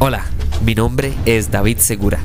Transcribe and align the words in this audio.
Hola, 0.00 0.24
mi 0.64 0.76
nombre 0.76 1.12
es 1.26 1.50
David 1.50 1.78
Segura. 1.78 2.20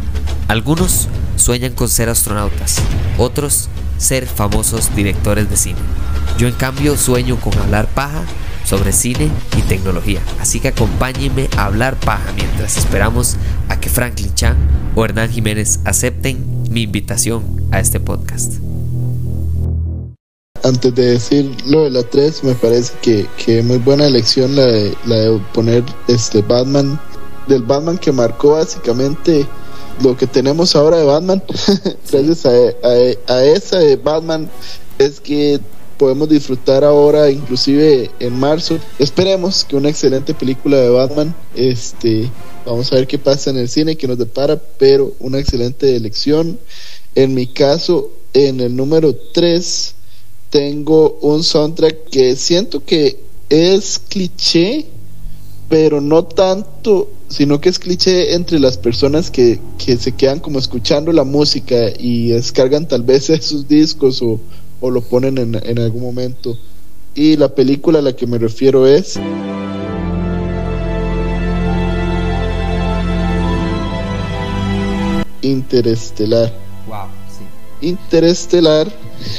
Algunos 0.48 1.08
sueñan 1.38 1.74
con 1.74 1.90
ser 1.90 2.08
astronautas, 2.08 2.78
otros 3.18 3.68
ser 3.98 4.28
famosos 4.28 4.96
directores 4.96 5.50
de 5.50 5.58
cine. 5.58 5.80
Yo 6.38 6.48
en 6.48 6.54
cambio 6.54 6.96
sueño 6.96 7.42
con 7.42 7.58
hablar 7.58 7.88
paja 7.88 8.26
sobre 8.64 8.94
cine 8.94 9.32
y 9.58 9.62
tecnología. 9.64 10.22
Así 10.40 10.60
que 10.60 10.68
acompáñenme 10.68 11.50
a 11.58 11.66
hablar 11.66 11.96
paja 11.96 12.32
mientras 12.36 12.78
esperamos 12.78 13.38
a 13.70 13.80
que 13.80 13.90
Franklin 13.90 14.36
Chan 14.36 14.56
o 14.96 15.04
Hernán 15.04 15.32
Jiménez 15.32 15.80
acepten 15.84 16.46
mi 16.70 16.84
invitación 16.84 17.44
a 17.72 17.80
este 17.80 18.00
podcast. 18.00 18.54
Antes 20.64 20.94
de 20.94 21.06
decir 21.06 21.52
lo 21.66 21.86
de 21.86 21.90
la 21.90 22.04
3, 22.04 22.44
me 22.44 22.54
parece 22.54 22.94
que, 23.02 23.26
que 23.44 23.64
muy 23.64 23.80
buena 23.80 24.06
elección 24.06 24.56
la 24.56 24.68
de, 24.68 24.96
la 25.06 25.16
de 25.16 25.40
poner 25.54 25.84
este 26.08 26.44
Batman, 26.44 27.00
del 27.48 27.64
Batman 27.64 27.98
que 27.98 28.12
marcó 28.12 28.52
básicamente 28.52 29.48
lo 30.02 30.18
que 30.18 30.28
tenemos 30.28 30.76
ahora 30.76 30.98
de 30.98 31.06
Batman. 31.06 31.44
Gracias 32.12 32.46
a, 32.46 33.34
a, 33.34 33.44
esa 33.46 33.80
de 33.80 33.96
Batman 33.96 34.50
es 34.98 35.20
que 35.20 35.60
podemos 35.98 36.28
disfrutar 36.30 36.84
ahora, 36.84 37.30
inclusive 37.30 38.12
en 38.20 38.40
marzo. 38.40 38.78
Esperemos 39.00 39.64
que 39.64 39.76
una 39.76 39.90
excelente 39.90 40.34
película 40.34 40.78
de 40.78 40.90
Batman. 40.90 41.36
Este, 41.56 42.30
vamos 42.66 42.92
a 42.92 42.96
ver 42.96 43.08
qué 43.08 43.18
pasa 43.18 43.50
en 43.50 43.58
el 43.58 43.70
cine, 43.70 43.96
que 43.96 44.08
nos 44.08 44.18
depara, 44.18 44.62
pero 44.78 45.14
una 45.20 45.40
excelente 45.40 45.96
elección. 45.96 46.60
En 47.16 47.34
mi 47.34 47.48
caso, 47.48 48.10
en 48.34 48.60
el 48.60 48.76
número 48.76 49.16
3, 49.16 49.96
tengo 50.50 51.18
un 51.22 51.44
soundtrack 51.44 52.10
que 52.10 52.36
siento 52.36 52.84
que 52.84 53.20
es 53.50 54.00
cliché, 54.10 54.88
pero 55.70 56.02
no 56.02 56.26
tanto, 56.26 57.10
sino 57.30 57.60
que 57.60 57.70
es 57.70 57.80
cliché 57.80 58.34
entre 58.34 58.60
las 58.60 58.78
personas 58.78 59.32
que, 59.32 59.60
que 59.78 59.98
se 59.98 60.12
quedan 60.12 60.40
como 60.40 60.60
escuchando 60.60 61.12
la 61.12 61.24
música 61.24 61.76
y 61.98 62.30
descargan 62.30 62.88
tal 62.88 63.04
vez 63.04 63.30
esos 63.32 63.68
discos 63.68 64.22
o, 64.22 64.40
o 64.82 64.92
lo 64.92 65.02
ponen 65.02 65.38
en, 65.38 65.56
en 65.56 65.80
algún 65.80 66.02
momento. 66.02 66.58
Y 67.16 67.38
la 67.38 67.54
película 67.54 68.00
a 68.00 68.02
la 68.02 68.16
que 68.16 68.28
me 68.28 68.38
refiero 68.38 68.88
es... 68.88 69.20
Interestelar. 75.42 76.54
Wow, 76.88 77.08
sí. 77.30 77.88
Interestelar 77.88 78.92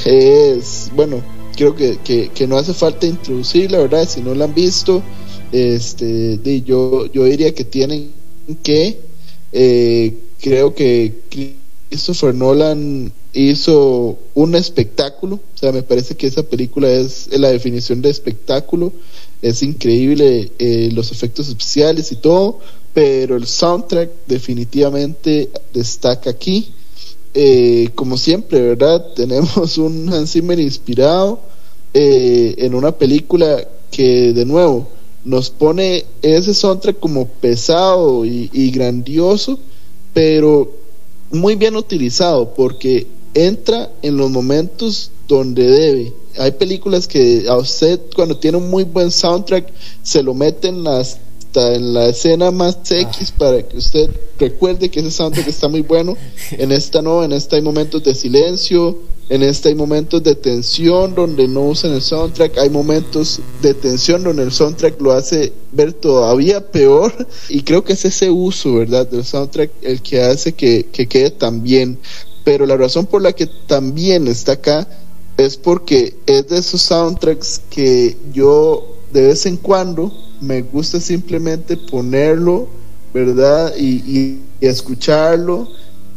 es, 0.04 0.90
bueno, 0.94 1.22
creo 1.56 1.74
que, 1.74 1.98
que, 2.04 2.28
que, 2.28 2.46
no 2.46 2.58
hace 2.58 2.74
falta 2.74 3.06
introducir, 3.06 3.70
la 3.70 3.78
verdad, 3.78 4.06
si 4.08 4.20
no 4.20 4.34
la 4.34 4.44
han 4.44 4.54
visto, 4.54 5.02
este, 5.54 6.62
yo, 6.62 7.06
yo 7.12 7.24
diría 7.24 7.54
que 7.54 7.64
tienen 7.64 8.10
que, 8.64 8.98
eh, 9.52 10.14
creo 10.40 10.74
que 10.74 11.12
Christopher 11.88 12.34
Nolan 12.34 13.12
hizo 13.32 14.18
un 14.34 14.56
espectáculo, 14.56 15.36
o 15.36 15.58
sea, 15.58 15.70
me 15.70 15.84
parece 15.84 16.16
que 16.16 16.26
esa 16.26 16.42
película 16.42 16.90
es 16.90 17.28
la 17.38 17.50
definición 17.50 18.02
de 18.02 18.10
espectáculo, 18.10 18.92
es 19.42 19.62
increíble 19.62 20.50
eh, 20.58 20.90
los 20.92 21.12
efectos 21.12 21.48
especiales 21.48 22.10
y 22.10 22.16
todo, 22.16 22.58
pero 22.92 23.36
el 23.36 23.46
soundtrack 23.46 24.10
definitivamente 24.26 25.50
destaca 25.72 26.30
aquí. 26.30 26.72
Eh, 27.36 27.90
como 27.96 28.16
siempre, 28.16 28.60
¿verdad? 28.60 29.04
Tenemos 29.16 29.78
un 29.78 30.12
Hans 30.12 30.32
Zimmer 30.32 30.58
inspirado 30.58 31.40
eh, 31.92 32.54
en 32.58 32.74
una 32.74 32.90
película 32.92 33.68
que, 33.90 34.32
de 34.32 34.44
nuevo, 34.44 34.88
nos 35.24 35.50
pone 35.50 36.04
ese 36.22 36.52
soundtrack 36.52 36.98
como 37.00 37.26
pesado 37.26 38.24
y, 38.24 38.70
grandioso, 38.70 39.58
pero 40.12 40.70
muy 41.30 41.56
bien 41.56 41.76
utilizado 41.76 42.54
porque 42.54 43.06
entra 43.32 43.90
en 44.02 44.16
los 44.16 44.30
momentos 44.30 45.10
donde 45.26 45.64
debe. 45.64 46.12
Hay 46.38 46.52
películas 46.52 47.08
que 47.08 47.46
a 47.48 47.56
usted 47.56 48.00
cuando 48.14 48.36
tiene 48.36 48.58
un 48.58 48.68
muy 48.70 48.84
buen 48.84 49.10
soundtrack 49.10 49.72
se 50.02 50.22
lo 50.22 50.34
meten 50.34 50.82
hasta 51.54 51.74
en 51.74 51.94
la 51.94 52.08
escena 52.08 52.50
más 52.50 52.78
X 52.90 53.30
ah. 53.30 53.34
para 53.38 53.62
que 53.62 53.76
usted 53.76 54.10
recuerde 54.40 54.90
que 54.90 55.00
ese 55.00 55.12
soundtrack 55.12 55.46
está 55.46 55.68
muy 55.68 55.82
bueno. 55.82 56.16
En 56.50 56.72
esta 56.72 57.00
no, 57.00 57.22
en 57.22 57.32
esta 57.32 57.54
hay 57.54 57.62
momentos 57.62 58.02
de 58.02 58.12
silencio, 58.14 58.98
en 59.28 59.42
esta 59.44 59.68
hay 59.68 59.76
momentos 59.76 60.22
de 60.24 60.34
tensión 60.34 61.14
donde 61.14 61.46
no 61.46 61.62
usan 61.62 61.92
el 61.92 62.02
soundtrack, 62.02 62.58
hay 62.58 62.70
momentos 62.70 63.40
de 63.62 63.72
tensión 63.72 64.24
donde 64.24 64.42
el 64.42 64.50
soundtrack 64.50 65.00
lo 65.00 65.12
hace 65.12 65.52
ver 65.70 65.92
todavía 65.92 66.72
peor 66.72 67.12
y 67.48 67.62
creo 67.62 67.84
que 67.84 67.92
es 67.92 68.04
ese 68.04 68.30
uso, 68.30 68.74
¿verdad? 68.74 69.06
Del 69.06 69.24
soundtrack 69.24 69.70
el 69.82 70.02
que 70.02 70.22
hace 70.22 70.54
que, 70.54 70.86
que 70.92 71.06
quede 71.06 71.30
tan 71.30 71.62
bien 71.62 71.98
pero 72.42 72.66
la 72.66 72.76
razón 72.76 73.06
por 73.06 73.22
la 73.22 73.32
que 73.32 73.46
también 73.46 74.28
está 74.28 74.52
acá 74.52 74.86
es 75.38 75.56
porque 75.56 76.14
es 76.26 76.48
de 76.48 76.58
esos 76.58 76.82
soundtracks 76.82 77.62
que 77.70 78.18
yo 78.34 78.98
de 79.14 79.28
vez 79.28 79.46
en 79.46 79.56
cuando 79.56 80.12
me 80.44 80.62
gusta 80.62 81.00
simplemente 81.00 81.76
ponerlo, 81.76 82.68
¿verdad? 83.12 83.74
Y, 83.76 84.40
escucharlo 84.60 85.68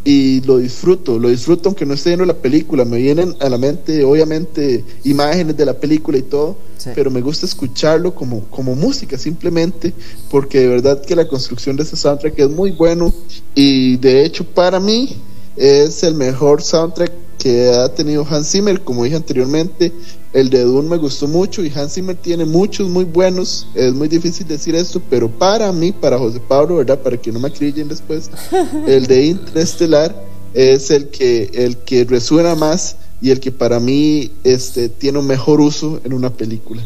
y 0.06 0.40
lo 0.42 0.60
disfruto, 0.60 1.20
lo 1.20 1.28
disfruto 1.28 1.68
aunque 1.68 1.86
no 1.86 1.96
esté 1.96 2.12
viendo 2.12 2.26
la 2.26 2.34
película, 2.34 2.86
me 2.86 2.98
vienen 2.98 3.36
a 3.42 3.50
la 3.50 3.58
mente 3.58 4.06
obviamente 4.06 4.86
imágenes 5.04 5.58
de 5.58 5.66
la 5.66 5.74
película 5.74 6.18
y 6.18 6.22
todo, 6.22 6.56
pero 6.96 7.12
me 7.12 7.20
gusta 7.20 7.46
escucharlo 7.46 8.16
como, 8.16 8.46
como 8.46 8.74
música 8.74 9.18
simplemente, 9.18 9.94
porque 10.32 10.62
de 10.62 10.68
verdad 10.70 11.02
que 11.02 11.14
la 11.14 11.28
construcción 11.28 11.76
de 11.76 11.84
ese 11.84 11.98
soundtrack 11.98 12.40
es 12.40 12.50
muy 12.50 12.72
bueno 12.72 13.14
y 13.54 13.98
de 13.98 14.24
hecho 14.24 14.46
para 14.46 14.80
mí 14.80 15.18
es 15.58 16.04
el 16.04 16.16
mejor 16.16 16.62
soundtrack 16.62 17.12
que 17.38 17.70
ha 17.70 17.94
tenido 17.94 18.26
Hans 18.30 18.50
Zimmer, 18.52 18.82
como 18.82 19.04
dije 19.04 19.16
anteriormente, 19.16 19.92
el 20.34 20.50
de 20.50 20.62
Dune 20.64 20.90
me 20.90 20.98
gustó 20.98 21.28
mucho 21.28 21.64
y 21.64 21.72
Hans 21.74 21.94
Zimmer 21.94 22.16
tiene 22.16 22.46
muchos 22.46 22.90
muy 22.90 23.06
buenos, 23.06 23.68
es 23.76 23.94
muy 23.94 24.08
difícil 24.08 24.48
decir 24.48 24.76
esto, 24.76 25.02
pero 25.10 25.30
para 25.30 25.72
mí, 25.72 25.92
para 25.92 26.18
José 26.18 26.40
Pablo, 26.40 26.78
¿verdad? 26.78 27.00
Para 27.00 27.18
que 27.18 27.32
no 27.32 27.40
me 27.40 27.48
acrillen 27.48 27.88
después, 27.88 28.30
el 28.88 29.08
de 29.08 29.26
Interestelar 29.26 30.16
es 30.54 30.92
el 30.92 31.10
que, 31.10 31.50
el 31.54 31.78
que 31.78 32.04
resuena 32.04 32.56
más 32.56 32.98
y 33.22 33.32
el 33.32 33.40
que 33.40 33.52
para 33.52 33.80
mí 33.80 34.32
este, 34.44 34.90
tiene 34.90 35.20
un 35.20 35.28
mejor 35.28 35.62
uso 35.62 36.02
en 36.04 36.14
una 36.14 36.32
película. 36.32 36.84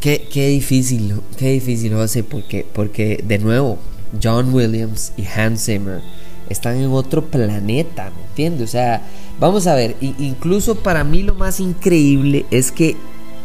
Qué, 0.00 0.28
qué 0.32 0.48
difícil, 0.48 1.14
qué 1.36 1.52
difícil, 1.52 1.94
José, 1.94 2.24
porque, 2.24 2.66
porque 2.72 3.22
de 3.26 3.38
nuevo, 3.38 3.78
John 4.22 4.52
Williams 4.52 5.12
y 5.16 5.24
Hans 5.26 5.64
Zimmer 5.64 6.00
están 6.48 6.76
en 6.76 6.90
otro 6.90 7.24
planeta, 7.26 8.10
¿me 8.16 8.24
entiendes? 8.24 8.68
O 8.68 8.72
sea, 8.72 9.06
vamos 9.42 9.66
a 9.66 9.74
ver, 9.74 9.96
incluso 10.00 10.76
para 10.76 11.02
mí 11.02 11.24
lo 11.24 11.34
más 11.34 11.58
increíble 11.58 12.46
es 12.52 12.70
que 12.70 12.96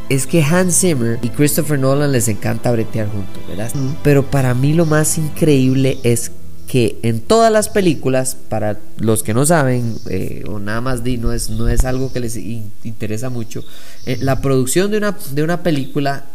es 0.09 0.27
que 0.27 0.43
Hans 0.43 0.79
Zimmer 0.79 1.17
y 1.23 1.29
Christopher 1.29 1.79
Nolan 1.79 2.11
les 2.11 2.27
encanta 2.27 2.71
bretear 2.71 3.09
juntos, 3.09 3.41
¿verdad? 3.47 3.71
Pero 4.03 4.29
para 4.29 4.53
mí 4.53 4.73
lo 4.73 4.85
más 4.85 5.17
increíble 5.17 5.97
es 6.03 6.31
que 6.67 6.99
en 7.01 7.19
todas 7.19 7.51
las 7.51 7.67
películas, 7.67 8.37
para 8.47 8.79
los 8.97 9.23
que 9.23 9.33
no 9.33 9.45
saben, 9.45 9.95
eh, 10.09 10.43
o 10.47 10.59
nada 10.59 10.81
más 10.81 11.03
di, 11.03 11.17
no 11.17 11.33
es, 11.33 11.49
no 11.49 11.67
es 11.67 11.83
algo 11.83 12.13
que 12.13 12.19
les 12.19 12.37
interesa 12.37 13.29
mucho, 13.29 13.65
eh, 14.05 14.17
la 14.21 14.39
producción 14.39 14.91
de 14.91 14.97
una, 14.99 15.17
de 15.31 15.43
una 15.43 15.63
película 15.63 16.25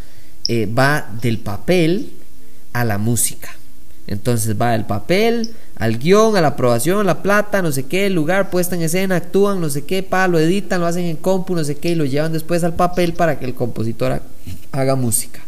eh, 0.49 0.67
va 0.67 1.09
del 1.23 1.39
papel 1.39 2.13
a 2.73 2.85
la 2.85 2.99
música. 2.99 3.57
Entonces 4.07 4.61
va 4.61 4.73
del 4.73 4.85
papel 4.85 5.51
al 5.77 5.99
guion, 5.99 6.37
a 6.37 6.41
la 6.41 6.49
aprobación, 6.49 7.01
a 7.01 7.05
la 7.05 7.23
plata, 7.23 7.63
no 7.63 7.73
sé 7.73 7.85
qué, 7.85 8.07
el 8.07 8.15
lugar, 8.15 8.51
puesta 8.51 8.77
en 8.77 8.83
escena, 8.83 9.17
actúan, 9.17 9.61
no 9.61 9.69
sé 9.69 9.85
qué, 9.85 10.03
pa, 10.03 10.29
lo 10.29 10.39
editan, 10.39 10.81
lo 10.81 10.87
hacen 10.87 11.05
en 11.07 11.17
compu, 11.17 11.55
no 11.55 11.65
sé 11.65 11.77
qué, 11.77 11.91
y 11.91 11.95
lo 11.95 12.05
llevan 12.05 12.33
después 12.33 12.63
al 12.65 12.75
papel 12.75 13.15
para 13.15 13.39
que 13.39 13.47
el 13.47 13.55
compositor 13.55 14.23
haga 14.71 14.95
música. 14.97 15.41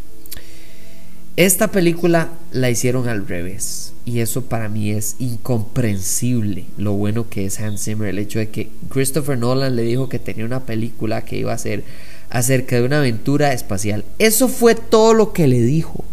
Esta 1.37 1.73
película 1.73 2.31
la 2.53 2.71
hicieron 2.71 3.09
al 3.09 3.27
revés. 3.27 3.93
Y 4.07 4.21
eso 4.21 4.43
para 4.43 4.69
mí 4.69 4.91
es 4.91 5.17
incomprensible 5.19 6.67
lo 6.77 6.93
bueno 6.93 7.29
que 7.29 7.47
es 7.47 7.59
Hans 7.59 7.83
Zimmer. 7.85 8.09
El 8.09 8.19
hecho 8.19 8.39
de 8.39 8.51
que 8.51 8.71
Christopher 8.91 9.39
Nolan 9.39 9.77
le 9.77 9.83
dijo 9.83 10.09
que 10.09 10.19
tenía 10.19 10.45
una 10.45 10.61
película 10.61 11.25
que 11.25 11.39
iba 11.39 11.53
a 11.53 11.59
ser 11.59 11.83
acerca 12.29 12.77
de 12.77 12.85
una 12.85 12.99
aventura 12.99 13.53
espacial. 13.53 14.05
Eso 14.19 14.49
fue 14.49 14.75
todo 14.75 15.15
lo 15.15 15.33
que 15.33 15.49
le 15.49 15.61
dijo. 15.61 16.05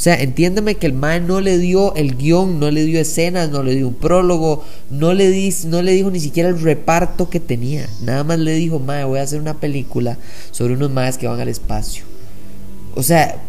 O 0.00 0.02
sea, 0.02 0.14
entiéndeme 0.14 0.76
que 0.76 0.86
el 0.86 0.94
Mae 0.94 1.20
no 1.20 1.42
le 1.42 1.58
dio 1.58 1.94
el 1.94 2.16
guion, 2.16 2.58
no 2.58 2.70
le 2.70 2.86
dio 2.86 2.98
escenas, 2.98 3.50
no 3.50 3.62
le 3.62 3.76
dio 3.76 3.86
un 3.86 3.92
prólogo, 3.92 4.64
no 4.88 5.12
le, 5.12 5.28
di, 5.28 5.54
no 5.66 5.82
le 5.82 5.92
dijo 5.92 6.10
ni 6.10 6.20
siquiera 6.20 6.48
el 6.48 6.58
reparto 6.58 7.28
que 7.28 7.38
tenía. 7.38 7.86
Nada 8.00 8.24
más 8.24 8.38
le 8.38 8.54
dijo, 8.54 8.78
Mae, 8.78 9.04
voy 9.04 9.18
a 9.18 9.24
hacer 9.24 9.38
una 9.38 9.60
película 9.60 10.16
sobre 10.52 10.72
unos 10.72 10.90
Maes 10.90 11.18
que 11.18 11.28
van 11.28 11.38
al 11.38 11.48
espacio. 11.48 12.04
O 12.94 13.02
sea, 13.02 13.42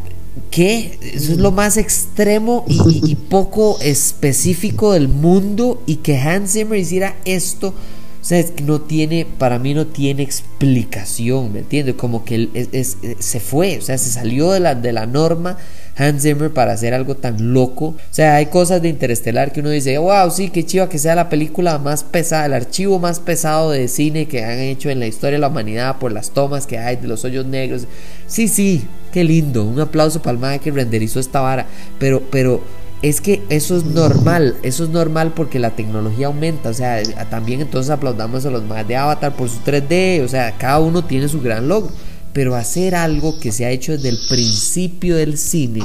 ¿qué? 0.49 0.99
Eso 1.01 1.31
es 1.31 1.37
lo 1.37 1.53
más 1.53 1.77
extremo 1.77 2.65
y, 2.67 3.15
poco 3.15 3.79
específico 3.79 4.91
del 4.91 5.07
mundo. 5.07 5.81
Y 5.85 5.95
que 5.97 6.17
Hans 6.17 6.51
Zimmer 6.51 6.77
hiciera 6.77 7.15
esto. 7.23 7.69
O 7.69 8.25
sea, 8.25 8.39
es 8.39 8.51
que 8.51 8.65
no 8.65 8.81
tiene, 8.81 9.25
para 9.25 9.57
mí 9.57 9.73
no 9.73 9.87
tiene 9.87 10.23
explicación, 10.23 11.53
¿me 11.53 11.59
entiendes? 11.59 11.95
Como 11.95 12.25
que 12.25 12.49
es, 12.73 12.97
se 13.19 13.39
fue, 13.39 13.77
o 13.77 13.81
sea, 13.81 13.97
se 13.97 14.11
salió 14.11 14.51
de 14.51 14.59
la, 14.59 14.75
de 14.75 14.91
la 14.91 15.05
norma 15.05 15.57
Hans 15.97 16.23
Zimmer 16.23 16.51
para 16.51 16.73
hacer 16.73 16.93
algo 16.93 17.15
tan 17.15 17.53
loco. 17.53 17.85
O 17.85 17.97
sea, 18.09 18.35
hay 18.35 18.47
cosas 18.47 18.81
de 18.81 18.89
Interestelar 18.89 19.51
que 19.51 19.59
uno 19.59 19.69
dice, 19.69 19.97
wow, 19.97 20.29
sí, 20.31 20.49
qué 20.49 20.65
chiva 20.65 20.89
que 20.89 20.99
sea 20.99 21.15
la 21.15 21.29
película 21.29 21.77
más 21.77 22.03
pesada, 22.03 22.45
el 22.45 22.53
archivo 22.53 22.99
más 22.99 23.19
pesado 23.19 23.71
de 23.71 23.87
cine 23.87 24.27
que 24.27 24.43
han 24.43 24.59
hecho 24.59 24.89
en 24.89 24.99
la 24.99 25.07
historia 25.07 25.37
de 25.37 25.41
la 25.41 25.47
humanidad 25.49 25.97
por 25.99 26.11
las 26.11 26.31
tomas 26.31 26.67
que 26.67 26.77
hay 26.77 26.97
de 26.97 27.07
los 27.07 27.25
hoyos 27.25 27.45
negros. 27.45 27.87
Sí, 28.27 28.47
sí, 28.47 28.85
qué 29.11 29.23
lindo. 29.23 29.63
Un 29.63 29.79
aplauso 29.79 30.21
para 30.21 30.33
el 30.33 30.39
man 30.39 30.59
que 30.59 30.71
renderizó 30.71 31.19
esta 31.19 31.41
vara. 31.41 31.65
Pero, 31.99 32.21
pero 32.31 32.61
es 33.01 33.19
que 33.19 33.41
eso 33.49 33.75
es 33.75 33.85
normal, 33.85 34.55
eso 34.61 34.83
es 34.83 34.89
normal 34.91 35.33
porque 35.35 35.57
la 35.57 35.71
tecnología 35.71 36.27
aumenta, 36.27 36.69
o 36.69 36.73
sea, 36.73 37.01
también 37.29 37.61
entonces 37.61 37.89
aplaudamos 37.89 38.45
a 38.45 38.51
los 38.51 38.63
más 38.63 38.87
de 38.87 38.95
Avatar 38.95 39.35
por 39.35 39.49
su 39.49 39.59
3D, 39.61 40.23
o 40.23 40.27
sea, 40.27 40.51
cada 40.57 40.79
uno 40.79 41.03
tiene 41.03 41.27
su 41.27 41.41
gran 41.41 41.67
logro, 41.67 41.91
pero 42.33 42.55
hacer 42.55 42.95
algo 42.95 43.39
que 43.39 43.51
se 43.51 43.65
ha 43.65 43.71
hecho 43.71 43.93
desde 43.93 44.09
el 44.09 44.19
principio 44.29 45.15
del 45.15 45.37
cine, 45.37 45.83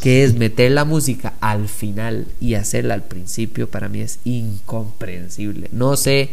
que 0.00 0.24
es 0.24 0.34
meter 0.34 0.72
la 0.72 0.84
música 0.84 1.34
al 1.40 1.68
final 1.68 2.26
y 2.40 2.54
hacerla 2.54 2.94
al 2.94 3.04
principio, 3.04 3.68
para 3.68 3.88
mí 3.88 4.00
es 4.00 4.18
incomprensible. 4.24 5.68
No 5.72 5.96
sé 5.96 6.30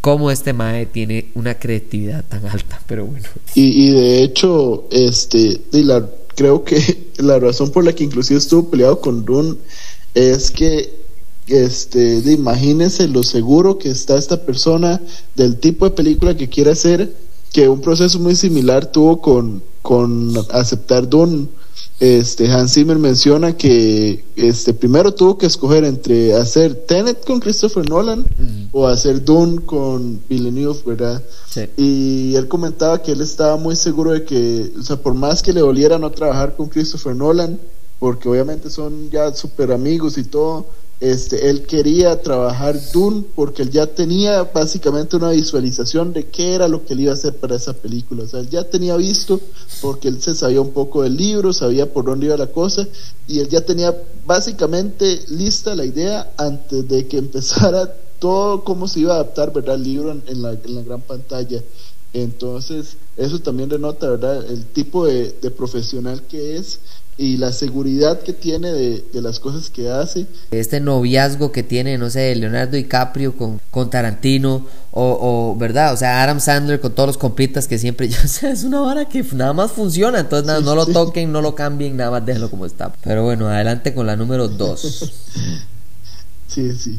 cómo 0.00 0.30
este 0.30 0.52
Mae 0.52 0.86
tiene 0.86 1.26
una 1.34 1.58
creatividad 1.58 2.24
tan 2.24 2.46
alta, 2.46 2.80
pero 2.86 3.06
bueno. 3.06 3.26
Y, 3.54 3.88
y 3.88 3.90
de 3.92 4.22
hecho, 4.22 4.86
este, 4.90 5.60
la 5.72 6.08
creo 6.38 6.64
que 6.64 7.10
la 7.18 7.38
razón 7.38 7.70
por 7.70 7.84
la 7.84 7.92
que 7.92 8.04
inclusive 8.04 8.38
estuvo 8.38 8.70
peleado 8.70 9.00
con 9.00 9.24
Dune 9.24 9.56
es 10.14 10.50
que 10.50 10.96
este 11.48 12.18
imagínense 12.30 13.08
lo 13.08 13.22
seguro 13.22 13.78
que 13.78 13.90
está 13.90 14.18
esta 14.18 14.44
persona 14.44 15.00
del 15.34 15.58
tipo 15.58 15.86
de 15.86 15.96
película 15.96 16.36
que 16.36 16.48
quiere 16.48 16.70
hacer 16.72 17.12
que 17.52 17.68
un 17.68 17.80
proceso 17.80 18.18
muy 18.18 18.36
similar 18.36 18.86
tuvo 18.86 19.20
con, 19.20 19.62
con 19.82 20.34
aceptar 20.52 21.08
Dune. 21.08 21.48
Este 22.00 22.48
Hans 22.48 22.74
Zimmer 22.74 22.96
menciona 22.96 23.56
que 23.56 24.24
este 24.36 24.72
primero 24.72 25.12
tuvo 25.12 25.36
que 25.36 25.46
escoger 25.46 25.82
entre 25.82 26.32
hacer 26.34 26.74
Tenet 26.86 27.24
con 27.26 27.40
Christopher 27.40 27.88
Nolan 27.88 28.24
o 28.70 28.86
hacer 28.86 29.24
Dune 29.24 29.60
con 29.62 30.20
Villeneuve, 30.28 30.78
¿verdad? 30.86 31.22
Y 31.76 32.36
él 32.36 32.46
comentaba 32.46 33.02
que 33.02 33.12
él 33.12 33.20
estaba 33.20 33.56
muy 33.56 33.74
seguro 33.74 34.12
de 34.12 34.24
que, 34.24 34.70
o 34.78 34.82
sea, 34.82 34.96
por 34.96 35.14
más 35.14 35.42
que 35.42 35.52
le 35.52 35.60
doliera 35.60 35.98
no 35.98 36.12
trabajar 36.12 36.54
con 36.56 36.68
Christopher 36.68 37.16
Nolan, 37.16 37.58
porque 37.98 38.28
obviamente 38.28 38.70
son 38.70 39.10
ya 39.10 39.34
súper 39.34 39.72
amigos 39.72 40.18
y 40.18 40.24
todo, 40.24 40.66
este, 41.00 41.48
él 41.48 41.62
quería 41.62 42.20
trabajar 42.22 42.76
Dune 42.92 43.24
porque 43.36 43.62
él 43.62 43.70
ya 43.70 43.86
tenía 43.86 44.42
básicamente 44.42 45.16
una 45.16 45.30
visualización 45.30 46.12
de 46.12 46.26
qué 46.26 46.54
era 46.54 46.66
lo 46.66 46.84
que 46.84 46.94
él 46.94 47.00
iba 47.00 47.12
a 47.12 47.14
hacer 47.14 47.36
para 47.36 47.54
esa 47.54 47.72
película. 47.72 48.24
O 48.24 48.26
sea, 48.26 48.40
él 48.40 48.50
ya 48.50 48.64
tenía 48.64 48.96
visto 48.96 49.40
porque 49.80 50.08
él 50.08 50.20
se 50.20 50.34
sabía 50.34 50.60
un 50.60 50.72
poco 50.72 51.02
del 51.02 51.16
libro, 51.16 51.52
sabía 51.52 51.92
por 51.92 52.04
dónde 52.04 52.26
iba 52.26 52.36
la 52.36 52.48
cosa 52.48 52.86
y 53.28 53.38
él 53.38 53.48
ya 53.48 53.60
tenía 53.60 53.94
básicamente 54.26 55.20
lista 55.28 55.76
la 55.76 55.84
idea 55.84 56.32
antes 56.36 56.88
de 56.88 57.06
que 57.06 57.18
empezara 57.18 57.94
todo 58.18 58.64
cómo 58.64 58.88
se 58.88 59.00
iba 59.00 59.12
a 59.12 59.16
adaptar, 59.16 59.52
¿verdad? 59.52 59.76
El 59.76 59.84
libro 59.84 60.10
en, 60.10 60.42
la, 60.42 60.54
gran 60.56 61.00
pantalla. 61.02 61.62
Entonces, 62.12 62.96
eso 63.16 63.38
también 63.38 63.68
denota, 63.68 64.10
¿verdad? 64.10 64.50
El 64.50 64.64
tipo 64.66 65.06
de 65.06 65.52
profesional 65.56 66.22
que 66.22 66.56
es 66.56 66.80
y 67.18 67.36
la 67.36 67.50
seguridad 67.50 68.20
que 68.20 68.32
tiene 68.32 68.70
de, 68.70 69.04
las 69.14 69.40
cosas 69.40 69.70
que 69.70 69.90
hace. 69.90 70.28
Este 70.52 70.80
noviazgo 70.80 71.50
que 71.50 71.64
tiene, 71.64 71.98
no 71.98 72.10
sé, 72.10 72.32
Leonardo 72.36 72.76
DiCaprio 72.76 73.36
con, 73.36 73.60
con 73.72 73.90
Tarantino, 73.90 74.64
o, 74.92 75.56
¿verdad? 75.58 75.92
O 75.92 75.96
sea, 75.96 76.22
Adam 76.22 76.40
Sandler 76.40 76.80
con 76.80 76.92
todos 76.92 77.08
los 77.08 77.18
compitas 77.18 77.66
que 77.66 77.76
siempre, 77.76 78.08
ya 78.08 78.26
sé, 78.28 78.50
es 78.52 78.62
una 78.62 78.80
vara 78.80 79.08
que 79.08 79.24
nada 79.34 79.52
más 79.52 79.72
funciona, 79.72 80.20
entonces 80.20 80.46
nada, 80.46 80.60
no 80.60 80.76
lo 80.76 80.86
toquen, 80.86 81.32
no 81.32 81.42
lo 81.42 81.56
cambien, 81.56 81.96
nada 81.96 82.12
más 82.12 82.24
déjenlo 82.24 82.50
como 82.50 82.66
está. 82.66 82.92
Pero 83.02 83.24
bueno, 83.24 83.48
adelante 83.48 83.92
con 83.94 84.06
la 84.06 84.14
número 84.14 84.46
dos. 84.46 84.80
sí, 86.46 86.72
sí. 86.72 86.98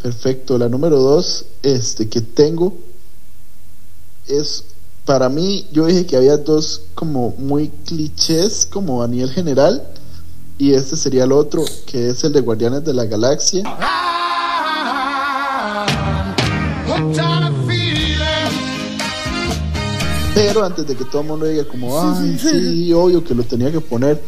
Perfecto. 0.00 0.56
La 0.58 0.68
número 0.68 0.96
dos 0.96 1.44
este, 1.62 2.08
que 2.08 2.20
tengo 2.20 2.78
es 4.26 4.64
para 5.10 5.28
mí, 5.28 5.66
yo 5.72 5.86
dije 5.86 6.06
que 6.06 6.16
había 6.16 6.36
dos 6.36 6.82
como 6.94 7.34
muy 7.36 7.68
clichés, 7.84 8.64
como 8.64 9.02
a 9.02 9.08
nivel 9.08 9.28
general, 9.32 9.82
y 10.56 10.72
este 10.72 10.96
sería 10.96 11.24
el 11.24 11.32
otro, 11.32 11.64
que 11.84 12.10
es 12.10 12.22
el 12.22 12.32
de 12.32 12.40
Guardianes 12.40 12.84
de 12.84 12.94
la 12.94 13.06
Galaxia. 13.06 13.64
Pero 20.32 20.64
antes 20.64 20.86
de 20.86 20.94
que 20.94 21.04
todo 21.06 21.22
el 21.22 21.26
mundo 21.26 21.46
diga 21.46 21.64
como, 21.64 22.00
ay, 22.00 22.38
sí, 22.38 22.92
obvio 22.92 23.24
que 23.24 23.34
lo 23.34 23.42
tenía 23.42 23.72
que 23.72 23.80
poner, 23.80 24.22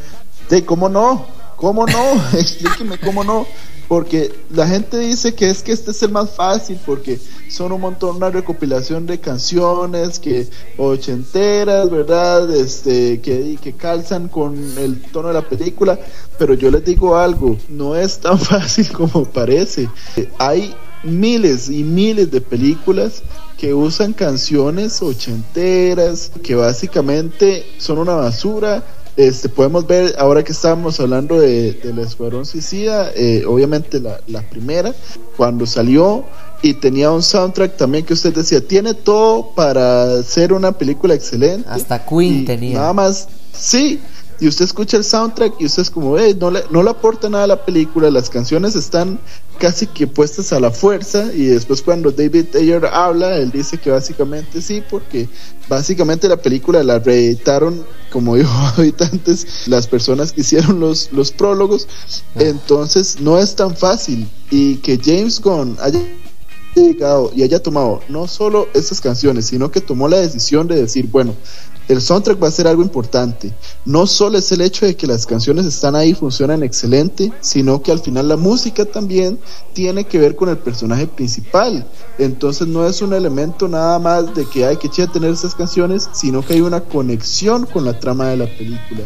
de 0.51 0.65
cómo 0.65 0.89
no, 0.89 1.27
cómo 1.63 1.87
no, 1.87 2.21
explíqueme 2.39 2.99
cómo 2.99 3.23
no. 3.23 3.47
Porque 3.87 4.33
la 4.51 4.67
gente 4.67 4.99
dice 4.99 5.35
que 5.35 5.47
es 5.47 5.63
que 5.63 5.71
este 5.71 5.93
es 5.93 6.03
el 6.03 6.11
más 6.11 6.31
fácil 6.31 6.79
porque 6.85 7.21
son 7.49 7.73
un 7.73 7.81
montón 7.83 8.17
una 8.17 8.31
recopilación 8.31 9.07
de 9.07 9.21
canciones 9.21 10.19
que 10.19 10.49
ochenteras 10.79 11.91
verdad 11.91 12.51
este 12.55 13.21
que, 13.21 13.59
que 13.63 13.73
calzan 13.75 14.29
con 14.29 14.57
el 14.79 15.03
tono 15.13 15.29
de 15.29 15.35
la 15.35 15.43
película. 15.43 15.99
Pero 16.39 16.55
yo 16.55 16.71
les 16.71 16.85
digo 16.85 17.17
algo 17.17 17.57
no 17.69 17.95
es 17.95 18.19
tan 18.19 18.39
fácil 18.53 18.91
como 18.91 19.25
parece. 19.25 19.89
Hay 20.39 20.75
miles 21.05 21.69
y 21.69 21.85
miles 21.85 22.31
de 22.31 22.41
películas 22.41 23.23
que 23.59 23.75
usan 23.75 24.15
canciones 24.15 25.03
ochenteras 25.03 26.33
que 26.43 26.55
básicamente 26.55 27.65
son 27.79 27.99
una 27.99 28.15
basura 28.15 28.83
este, 29.17 29.49
podemos 29.49 29.87
ver, 29.87 30.15
ahora 30.19 30.43
que 30.43 30.53
estábamos 30.53 30.99
hablando 31.01 31.39
de, 31.39 31.73
del 31.75 31.99
Escuadrón 31.99 32.47
Suicida, 32.47 33.11
eh, 33.15 33.45
obviamente 33.47 34.01
la, 34.01 34.21
la, 34.27 34.43
primera, 34.49 34.95
cuando 35.37 35.67
salió 35.67 36.25
y 36.63 36.75
tenía 36.75 37.11
un 37.11 37.23
soundtrack 37.23 37.77
también 37.77 38.05
que 38.07 38.15
usted 38.15 38.35
decía, 38.35 38.67
tiene 38.67 38.95
todo 38.95 39.51
para 39.55 40.23
ser 40.23 40.53
una 40.53 40.73
película 40.73 41.15
excelente. 41.15 41.69
Hasta 41.69 42.07
Queen 42.07 42.45
tenía. 42.45 42.79
Nada 42.79 42.93
más, 42.93 43.29
sí, 43.53 44.01
y 44.41 44.49
usted 44.49 44.65
escucha 44.65 44.97
el 44.97 45.05
soundtrack 45.05 45.61
y 45.61 45.67
usted 45.67 45.83
es 45.83 45.91
como, 45.91 46.19
hey, 46.19 46.37
no 46.39 46.51
le, 46.51 46.65
no 46.71 46.83
le 46.83 46.91
aporta 46.91 47.29
nada 47.29 47.45
a 47.45 47.47
la 47.49 47.65
película, 47.65 48.11
las 48.11 48.31
canciones 48.31 48.75
están 48.75 49.19
casi 49.59 49.87
que 49.87 50.07
puestas 50.07 50.53
a 50.53 50.61
la 50.61 50.71
fuerza 50.71 51.33
y 51.33 51.45
después 51.45 51.83
cuando 51.83 52.11
David 52.11 52.57
Ayer 52.57 52.85
habla, 52.87 53.37
él 53.37 53.51
dice 53.51 53.79
que 53.79 53.91
básicamente 53.91 54.61
sí, 54.61 54.83
porque 54.91 55.29
básicamente 55.69 56.29
la 56.29 56.37
película 56.37 56.83
la 56.83 56.99
reeditaron, 56.99 57.85
como 58.11 58.37
dijo 58.37 58.51
habitantes, 58.77 59.69
las 59.69 59.87
personas 59.87 60.33
que 60.33 60.41
hicieron 60.41 60.81
los, 60.81 61.13
los 61.13 61.31
prólogos, 61.31 61.87
ah. 62.35 62.41
entonces 62.43 63.21
no 63.21 63.39
es 63.39 63.55
tan 63.55 63.77
fácil 63.77 64.29
y 64.51 64.77
que 64.77 64.99
James 65.03 65.41
Gunn 65.41 65.77
haya 65.81 66.01
llegado 66.75 67.31
y 67.35 67.43
haya 67.43 67.63
tomado 67.63 68.01
no 68.09 68.27
solo 68.27 68.69
estas 68.75 69.01
canciones, 69.01 69.47
sino 69.47 69.71
que 69.71 69.81
tomó 69.81 70.09
la 70.09 70.19
decisión 70.19 70.67
de 70.67 70.77
decir, 70.77 71.07
bueno, 71.07 71.35
el 71.89 72.01
soundtrack 72.01 72.43
va 72.43 72.49
a 72.49 72.53
ser 72.53 72.67
algo 72.67 72.83
importante. 72.83 73.53
No 73.85 74.07
solo 74.07 74.39
es 74.39 74.51
el 74.53 74.61
hecho 74.61 74.87
de 74.87 74.97
que 74.97 75.07
las 75.07 75.27
canciones 75.27 75.67
están 75.67 75.95
ahí, 75.95 76.15
funcionan 76.15 76.63
excelente, 76.63 77.33
sino 77.41 77.83
que 77.83 77.93
al 77.93 78.01
final 78.01 78.29
la 78.29 78.37
música 78.37 78.85
también 78.85 79.39
tiene 79.73 80.05
que 80.05 80.19
ver 80.19 80.37
con 80.37 80.49
el 80.49 80.59
personaje 80.59 81.07
principal. 81.07 81.87
Entonces 82.19 82.69
no 82.69 82.87
es 82.87 83.03
un 83.03 83.13
elemento 83.13 83.69
nada 83.69 83.99
más 83.99 84.35
de 84.35 84.47
que 84.47 84.65
hay 84.65 84.77
que 84.77 84.89
tener 84.89 85.31
esas 85.31 85.55
canciones, 85.55 86.09
sino 86.13 86.45
que 86.45 86.55
hay 86.55 86.61
una 86.61 86.81
conexión 86.81 87.67
con 87.67 87.85
la 87.85 87.99
trama 87.99 88.29
de 88.29 88.37
la 88.37 88.47
película. 88.47 89.03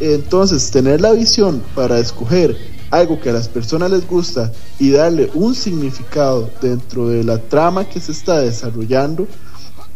Entonces, 0.00 0.70
tener 0.70 1.00
la 1.00 1.12
visión 1.12 1.62
para 1.74 1.98
escoger 1.98 2.56
algo 2.90 3.20
que 3.20 3.30
a 3.30 3.32
las 3.32 3.48
personas 3.48 3.90
les 3.90 4.06
gusta 4.06 4.52
y 4.78 4.90
darle 4.90 5.30
un 5.34 5.54
significado 5.54 6.50
dentro 6.60 7.08
de 7.08 7.24
la 7.24 7.38
trama 7.38 7.84
que 7.84 8.00
se 8.00 8.12
está 8.12 8.40
desarrollando, 8.40 9.26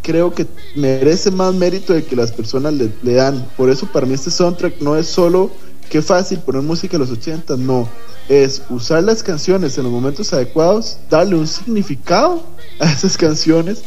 creo 0.07 0.33
que 0.33 0.47
merece 0.77 1.33
más 1.33 1.53
mérito 1.53 1.93
de 1.93 2.05
que 2.05 2.15
las 2.15 2.31
personas 2.31 2.73
le, 2.75 3.13
dan. 3.13 3.45
Por 3.57 3.71
eso 3.71 3.87
para 3.87 4.07
mí 4.07 4.15
este 4.15 4.31
soundtrack 4.31 4.81
no 4.81 4.97
es 4.97 5.09
solo 5.09 5.51
qué 5.91 6.01
fácil 6.01 6.39
poner 6.39 6.63
música 6.63 6.97
a 6.97 7.01
los 7.01 7.11
80, 7.11 7.57
no. 7.57 7.89
Es 8.29 8.63
usar 8.71 9.03
las 9.03 9.25
canciones 9.25 9.77
en 9.77 9.85
los 9.85 9.93
momentos 9.93 10.33
adecuados, 10.33 10.99
darle 11.11 11.35
un 11.35 11.49
significado 11.49 12.41
a 12.79 12.93
esas 12.93 13.17
canciones 13.17 13.83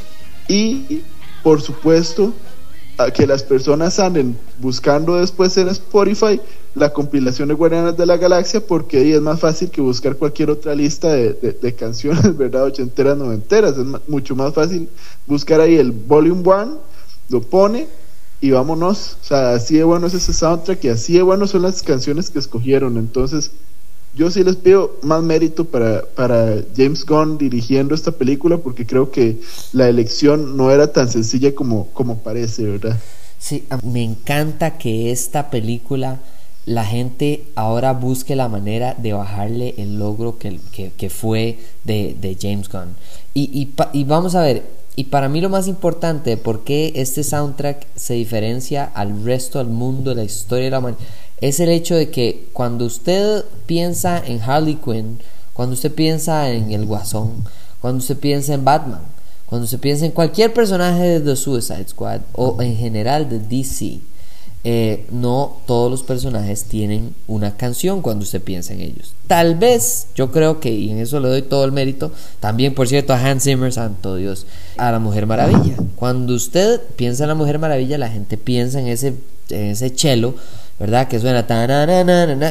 y, 0.50 1.04
por 1.42 1.62
supuesto, 1.62 2.34
que 3.14 3.26
las 3.26 3.44
personas 3.44 3.98
anden 4.00 4.38
buscando 4.60 5.16
después 5.16 5.56
en 5.58 5.70
Spotify 5.70 6.40
la 6.76 6.92
compilación 6.92 7.48
de 7.48 7.54
Guardianes 7.54 7.98
de 7.98 8.06
la 8.06 8.18
Galaxia 8.18 8.60
porque 8.60 8.98
ahí 8.98 9.14
es 9.14 9.22
más 9.22 9.40
fácil 9.40 9.70
que 9.70 9.80
buscar 9.80 10.18
cualquier 10.18 10.50
otra 10.50 10.76
lista 10.76 11.14
de, 11.14 11.76
canciones, 11.78 12.38
¿verdad? 12.38 12.66
Ochenteras, 12.66 13.18
noventeras. 13.18 13.78
Es 13.78 13.86
mucho 14.10 14.36
más 14.36 14.54
fácil 14.54 14.90
buscar 15.26 15.62
ahí 15.62 15.76
el 15.76 15.92
Volume 15.92 16.42
1, 16.42 16.80
lo 17.30 17.42
pone 17.42 17.88
y 18.42 18.52
vámonos. 18.52 19.18
O 19.22 19.26
sea, 19.26 19.54
así 19.54 19.78
de 19.78 19.84
bueno 19.84 20.08
es 20.08 20.14
ese 20.14 20.34
soundtrack 20.34 20.84
y 20.84 20.90
así 20.90 21.14
de 21.14 21.22
bueno 21.22 21.48
son 21.48 21.62
las 21.62 21.82
canciones 21.82 22.30
que 22.30 22.40
escogieron. 22.40 22.98
Entonces, 22.98 23.52
yo 24.20 24.30
sí 24.30 24.44
les 24.44 24.58
pido 24.58 24.98
más 25.02 25.24
mérito 25.24 25.64
para, 25.64 26.04
para 26.14 26.62
James 26.76 27.06
Gunn 27.06 27.38
dirigiendo 27.38 27.96
esta 27.96 28.12
película 28.12 28.58
porque 28.58 28.86
creo 28.86 29.12
que 29.12 29.38
la 29.72 29.88
elección 29.88 30.58
no 30.58 30.72
era 30.72 30.92
tan 30.92 31.10
sencilla 31.10 31.56
como, 31.56 31.88
como 31.94 32.18
parece, 32.18 32.64
¿verdad? 32.64 32.98
Sí, 33.40 33.64
me 33.82 34.04
encanta 34.04 34.78
que 34.78 35.12
esta 35.12 35.50
película 35.50 36.20
la 36.66 36.84
gente 36.84 37.46
ahora 37.56 37.94
busque 37.94 38.36
la 38.36 38.50
manera 38.50 38.94
de 38.94 39.14
bajarle 39.14 39.76
el 39.78 39.98
logro 39.98 40.38
que, 40.38 40.60
que, 40.74 41.10
fue 41.10 41.58
de, 41.86 42.14
de, 42.20 42.38
James 42.40 42.68
Gunn. 42.68 42.96
Y, 43.34 43.70
y, 43.94 44.04
vamos 44.04 44.36
a 44.36 44.42
ver, 44.42 44.64
y 44.98 45.06
para 45.06 45.30
mí 45.30 45.40
lo 45.40 45.48
más 45.48 45.70
importante, 45.70 46.36
por 46.36 46.66
qué 46.66 46.92
este 46.96 47.24
soundtrack 47.24 47.88
se 47.96 48.16
diferencia 48.16 48.84
al 48.84 49.24
resto 49.24 49.60
del 49.60 49.70
mundo, 49.70 50.10
de 50.10 50.18
la 50.18 50.24
historia 50.26 50.66
de 50.66 50.72
la 50.72 50.80
humanidad, 50.80 51.02
es 51.42 51.60
el 51.60 51.70
hecho 51.70 51.96
de 51.96 52.10
que 52.10 52.48
cuando 52.54 52.86
usted 52.86 53.46
piensa 53.66 54.22
en 54.26 54.42
Harley 54.42 54.76
Quinn, 54.76 55.20
cuando 55.54 55.74
usted 55.74 55.94
piensa 55.94 56.50
en 56.52 56.72
el 56.72 56.86
Guasón, 56.86 57.46
cuando 57.82 58.00
usted 58.00 58.18
piensa 58.18 58.54
en 58.54 58.66
Batman, 58.66 59.02
cuando 59.46 59.66
usted 59.66 59.80
piensa 59.80 60.06
en 60.06 60.12
cualquier 60.12 60.54
personaje 60.54 61.04
de 61.04 61.20
The 61.22 61.36
Suicide 61.36 61.88
Squad 61.88 62.22
o 62.34 62.62
en 62.62 62.76
general 62.76 63.30
de 63.30 63.40
DC, 63.40 64.00
eh, 64.66 65.06
no 65.10 65.58
todos 65.66 65.90
los 65.90 66.04
personajes 66.04 66.66
tienen 66.66 67.16
una 67.28 67.56
canción 67.56 68.02
cuando 68.02 68.24
usted 68.24 68.42
piensa 68.42 68.74
en 68.74 68.82
ellos. 68.82 69.14
Tal 69.26 69.56
vez, 69.56 70.08
yo 70.16 70.32
creo 70.32 70.60
que, 70.60 70.70
y 70.72 70.92
en 70.92 71.00
eso 71.00 71.22
le 71.22 71.30
doy 71.30 71.42
todo 71.42 71.64
el 71.64 71.72
mérito, 71.72 72.12
también 72.42 72.76
por 72.76 72.88
cierto 72.90 73.14
a 73.14 73.26
Hans 73.26 73.44
Zimmer, 73.44 73.72
santo 73.72 74.18
Dios, 74.18 74.46
a 74.78 74.92
la 74.92 75.00
Mujer 75.00 75.28
Maravilla. 75.28 75.78
Cuando 75.96 76.36
usted 76.36 76.82
piensa 76.98 77.24
en 77.24 77.30
la 77.30 77.36
Mujer 77.36 77.58
Maravilla, 77.58 77.98
la 77.98 78.10
gente 78.10 78.38
piensa 78.38 78.82
en 78.82 78.88
ese, 78.88 79.14
en 79.50 79.68
ese 79.68 79.90
cello, 79.92 80.36
¿verdad? 80.80 81.08
Que 81.08 81.20
suena 81.20 81.46
tan 81.46 81.70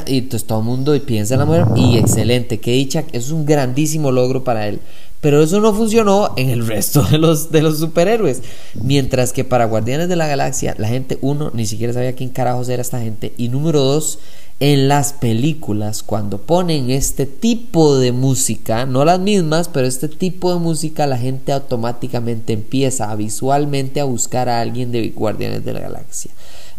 y 0.07 0.19
entonces 0.19 0.47
todo 0.47 0.59
el 0.59 0.65
mundo 0.67 0.95
piensa 1.07 1.35
en 1.35 1.41
la 1.41 1.47
mujer 1.47 1.65
y 1.75 1.97
excelente, 1.97 2.59
que 2.59 2.73
dicha, 2.73 3.05
es 3.13 3.31
un 3.31 3.47
grandísimo 3.47 4.13
logro 4.13 4.45
para 4.45 4.69
él. 4.69 4.81
Pero 5.21 5.43
eso 5.43 5.61
no 5.61 5.75
funcionó 5.75 6.33
en 6.37 6.51
el 6.51 6.65
resto 6.67 7.03
de 7.03 7.19
los, 7.19 7.51
de 7.51 7.63
los 7.63 7.79
superhéroes. 7.79 8.43
Mientras 8.75 9.33
que 9.33 9.45
para 9.45 9.65
Guardianes 9.65 10.09
de 10.09 10.15
la 10.15 10.29
Galaxia, 10.29 10.77
la 10.79 10.87
gente, 10.87 11.19
uno, 11.23 11.51
ni 11.55 11.67
siquiera 11.67 11.93
sabía 11.93 12.15
quién 12.15 12.29
carajos 12.29 12.69
era 12.69 12.83
esta 12.83 13.01
gente. 13.01 13.33
Y 13.37 13.49
número 13.49 13.81
dos, 13.81 14.21
en 14.61 14.87
las 14.87 15.13
películas, 15.15 16.05
cuando 16.05 16.39
ponen 16.39 16.91
este 16.91 17.27
tipo 17.27 17.97
de 17.97 18.13
música, 18.13 18.87
no 18.87 19.05
las 19.05 19.19
mismas, 19.19 19.69
pero 19.69 19.89
este 19.89 20.09
tipo 20.09 20.53
de 20.53 20.61
música, 20.61 21.07
la 21.09 21.19
gente 21.19 21.51
automáticamente 21.51 22.53
empieza 22.53 23.11
a 23.11 23.17
visualmente 23.17 24.01
a 24.01 24.05
buscar 24.05 24.49
a 24.49 24.61
alguien 24.61 24.93
de 24.93 25.09
Guardianes 25.11 25.65
de 25.65 25.73
la 25.73 25.81
Galaxia. 25.81 26.31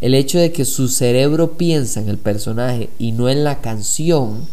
El 0.02 0.14
hecho 0.14 0.40
de 0.40 0.52
que 0.52 0.66
su 0.66 0.88
cerebro 0.88 1.54
piensa 1.54 2.00
en 2.00 2.10
el 2.10 2.18
personaje 2.18 2.90
y 3.00 3.12
no 3.12 3.30
en 3.30 3.44
la 3.44 3.60
canción 3.60 4.48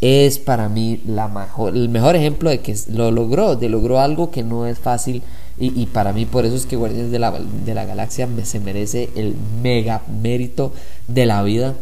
es 0.00 0.38
para 0.38 0.68
mí 0.68 1.00
la 1.06 1.28
mejor, 1.28 1.74
el 1.74 1.88
mejor 1.88 2.16
ejemplo 2.16 2.50
de 2.50 2.60
que 2.60 2.76
lo 2.88 3.10
logró, 3.10 3.56
de 3.56 3.70
logró 3.70 4.00
algo 4.00 4.30
que 4.30 4.42
no 4.42 4.66
es 4.66 4.78
fácil 4.78 5.22
y, 5.56 5.86
para 5.86 6.12
mí 6.12 6.26
por 6.26 6.44
eso 6.44 6.56
es 6.56 6.66
que 6.66 6.74
Guardianes 6.74 7.12
de 7.12 7.20
la, 7.20 7.32
de 7.64 7.74
la 7.74 7.84
Galaxia 7.84 8.28
se 8.42 8.58
merece 8.58 9.08
el 9.14 9.36
mega 9.62 10.02
mérito 10.20 10.72
de 11.06 11.26
la 11.26 11.42
vida 11.44 11.74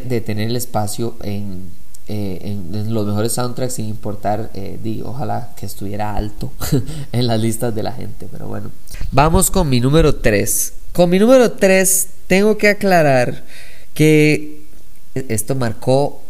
de 0.00 0.20
tener 0.20 0.48
el 0.48 0.56
espacio 0.56 1.14
en, 1.22 1.70
eh, 2.08 2.38
en, 2.42 2.92
los 2.92 3.06
mejores 3.06 3.32
soundtracks 3.32 3.74
sin 3.74 3.86
importar, 3.86 4.50
eh, 4.52 5.02
ojalá 5.04 5.52
que 5.56 5.64
estuviera 5.64 6.16
alto 6.16 6.50
en 7.12 7.26
las 7.28 7.40
listas 7.40 7.74
de 7.74 7.84
la 7.84 7.92
gente, 7.92 8.26
pero 8.30 8.48
bueno. 8.48 8.70
Vamos 9.12 9.50
con 9.50 9.68
mi 9.68 9.80
número 9.80 10.16
3. 10.16 10.72
Con 10.92 11.08
mi 11.08 11.20
número 11.20 11.52
3 11.52 12.08
tengo 12.26 12.58
que 12.58 12.68
aclarar 12.68 13.44
que 13.94 14.62
esto 15.14 15.54
marcó 15.54 16.24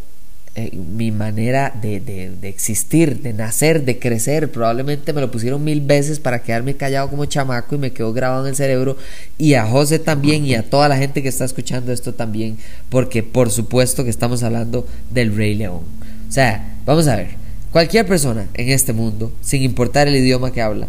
eh, 0.56 0.70
mi 0.76 1.10
manera 1.10 1.74
de, 1.82 1.98
de, 1.98 2.48
existir, 2.48 3.22
de 3.22 3.32
nacer, 3.32 3.84
de 3.84 3.98
crecer. 3.98 4.52
Probablemente 4.52 5.12
me 5.12 5.20
lo 5.20 5.30
pusieron 5.30 5.64
mil 5.64 5.80
veces 5.80 6.20
para 6.20 6.42
quedarme 6.42 6.76
callado 6.76 7.10
como 7.10 7.24
chamaco 7.24 7.74
y 7.74 7.78
me 7.78 7.92
quedó 7.92 8.12
grabado 8.12 8.44
en 8.44 8.50
el 8.50 8.56
cerebro. 8.56 8.96
Y 9.36 9.54
a 9.54 9.66
José 9.66 9.98
también 9.98 10.46
y 10.46 10.54
a 10.54 10.62
toda 10.62 10.88
la 10.88 10.96
gente 10.96 11.22
que 11.22 11.28
está 11.28 11.44
escuchando 11.44 11.92
esto 11.92 12.14
también, 12.14 12.56
porque 12.88 13.24
por 13.24 13.50
supuesto 13.50 14.04
que 14.04 14.10
estamos 14.10 14.44
hablando 14.44 14.86
del 15.10 15.34
Rey 15.34 15.56
León. 15.56 15.80
O 16.28 16.32
sea, 16.32 16.76
vamos 16.84 17.08
a 17.08 17.16
ver, 17.16 17.30
cualquier 17.72 18.06
persona 18.06 18.46
en 18.54 18.68
este 18.68 18.92
mundo, 18.92 19.32
sin 19.40 19.62
importar 19.62 20.06
el 20.06 20.14
idioma 20.14 20.52
que 20.52 20.62
habla, 20.62 20.86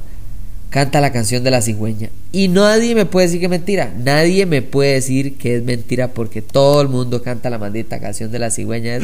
canta 0.75 1.00
la 1.00 1.13
canción 1.13 1.41
de 1.41 1.51
la 1.51 1.62
cigüeña. 1.62 2.10
Y 2.34 2.50
nadie 2.50 2.96
me 2.96 3.05
puede 3.05 3.27
decir 3.27 3.39
que 3.39 3.46
es 3.46 3.50
mentira. 3.50 3.94
Nadie 3.98 4.46
me 4.46 4.62
puede 4.62 4.96
decir 4.96 5.38
que 5.38 5.55
es 5.55 5.63
mentira 5.63 6.10
porque 6.10 6.41
todo 6.41 6.82
el 6.82 6.89
mundo 6.89 7.24
canta 7.24 7.50
la 7.50 7.58
maldita 7.58 8.01
canción 8.01 8.29
de 8.29 8.39
la 8.39 8.51
cigüeña. 8.51 9.00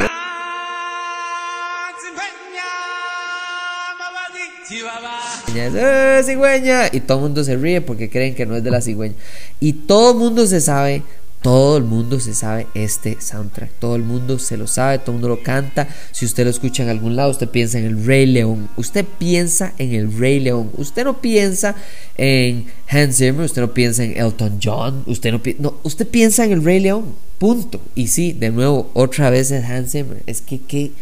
¡Eh, 5.54 6.20
cigüeña! 6.22 6.88
Y 6.92 7.00
todo 7.00 7.16
el 7.16 7.22
mundo 7.22 7.42
se 7.42 7.56
ríe 7.56 7.80
porque 7.80 8.10
creen 8.10 8.34
que 8.34 8.44
no 8.44 8.54
es 8.54 8.62
de 8.62 8.70
la 8.70 8.82
cigüeña. 8.82 9.14
Y 9.58 9.72
todo 9.72 10.12
el 10.12 10.18
mundo 10.18 10.46
se 10.46 10.60
sabe, 10.60 11.02
todo 11.42 11.76
el 11.76 11.84
mundo 11.84 12.20
se 12.20 12.34
sabe 12.34 12.68
este 12.74 13.20
soundtrack. 13.20 13.70
Todo 13.78 13.96
el 13.96 14.02
mundo 14.02 14.38
se 14.38 14.56
lo 14.56 14.66
sabe, 14.66 14.98
todo 14.98 15.10
el 15.10 15.20
mundo 15.20 15.28
lo 15.28 15.42
canta. 15.42 15.88
Si 16.12 16.24
usted 16.24 16.44
lo 16.44 16.50
escucha 16.50 16.84
en 16.84 16.88
algún 16.88 17.16
lado, 17.16 17.30
usted 17.30 17.48
piensa 17.48 17.78
en 17.78 17.84
el 17.84 18.04
Rey 18.04 18.26
León. 18.26 18.68
Usted 18.76 19.04
piensa 19.18 19.74
en 19.78 19.92
el 19.92 20.16
Rey 20.16 20.40
León. 20.40 20.70
Usted 20.76 21.04
no 21.04 21.20
piensa 21.20 21.74
en 22.16 22.66
Hans 22.88 23.16
Zimmer, 23.16 23.44
usted 23.44 23.62
no 23.62 23.74
piensa 23.74 24.04
en 24.04 24.16
Elton 24.16 24.60
John, 24.62 25.02
usted 25.06 25.32
no, 25.32 25.40
no 25.58 25.74
usted 25.82 26.06
piensa 26.06 26.44
en 26.44 26.52
el 26.52 26.64
Rey 26.64 26.80
León. 26.80 27.14
Punto. 27.38 27.80
Y 27.96 28.06
sí, 28.06 28.32
de 28.32 28.50
nuevo, 28.50 28.90
otra 28.94 29.28
vez 29.30 29.50
es 29.50 29.64
Hans 29.64 29.90
Zimmer. 29.90 30.22
Es 30.26 30.40
que, 30.40 30.60
que 30.60 30.92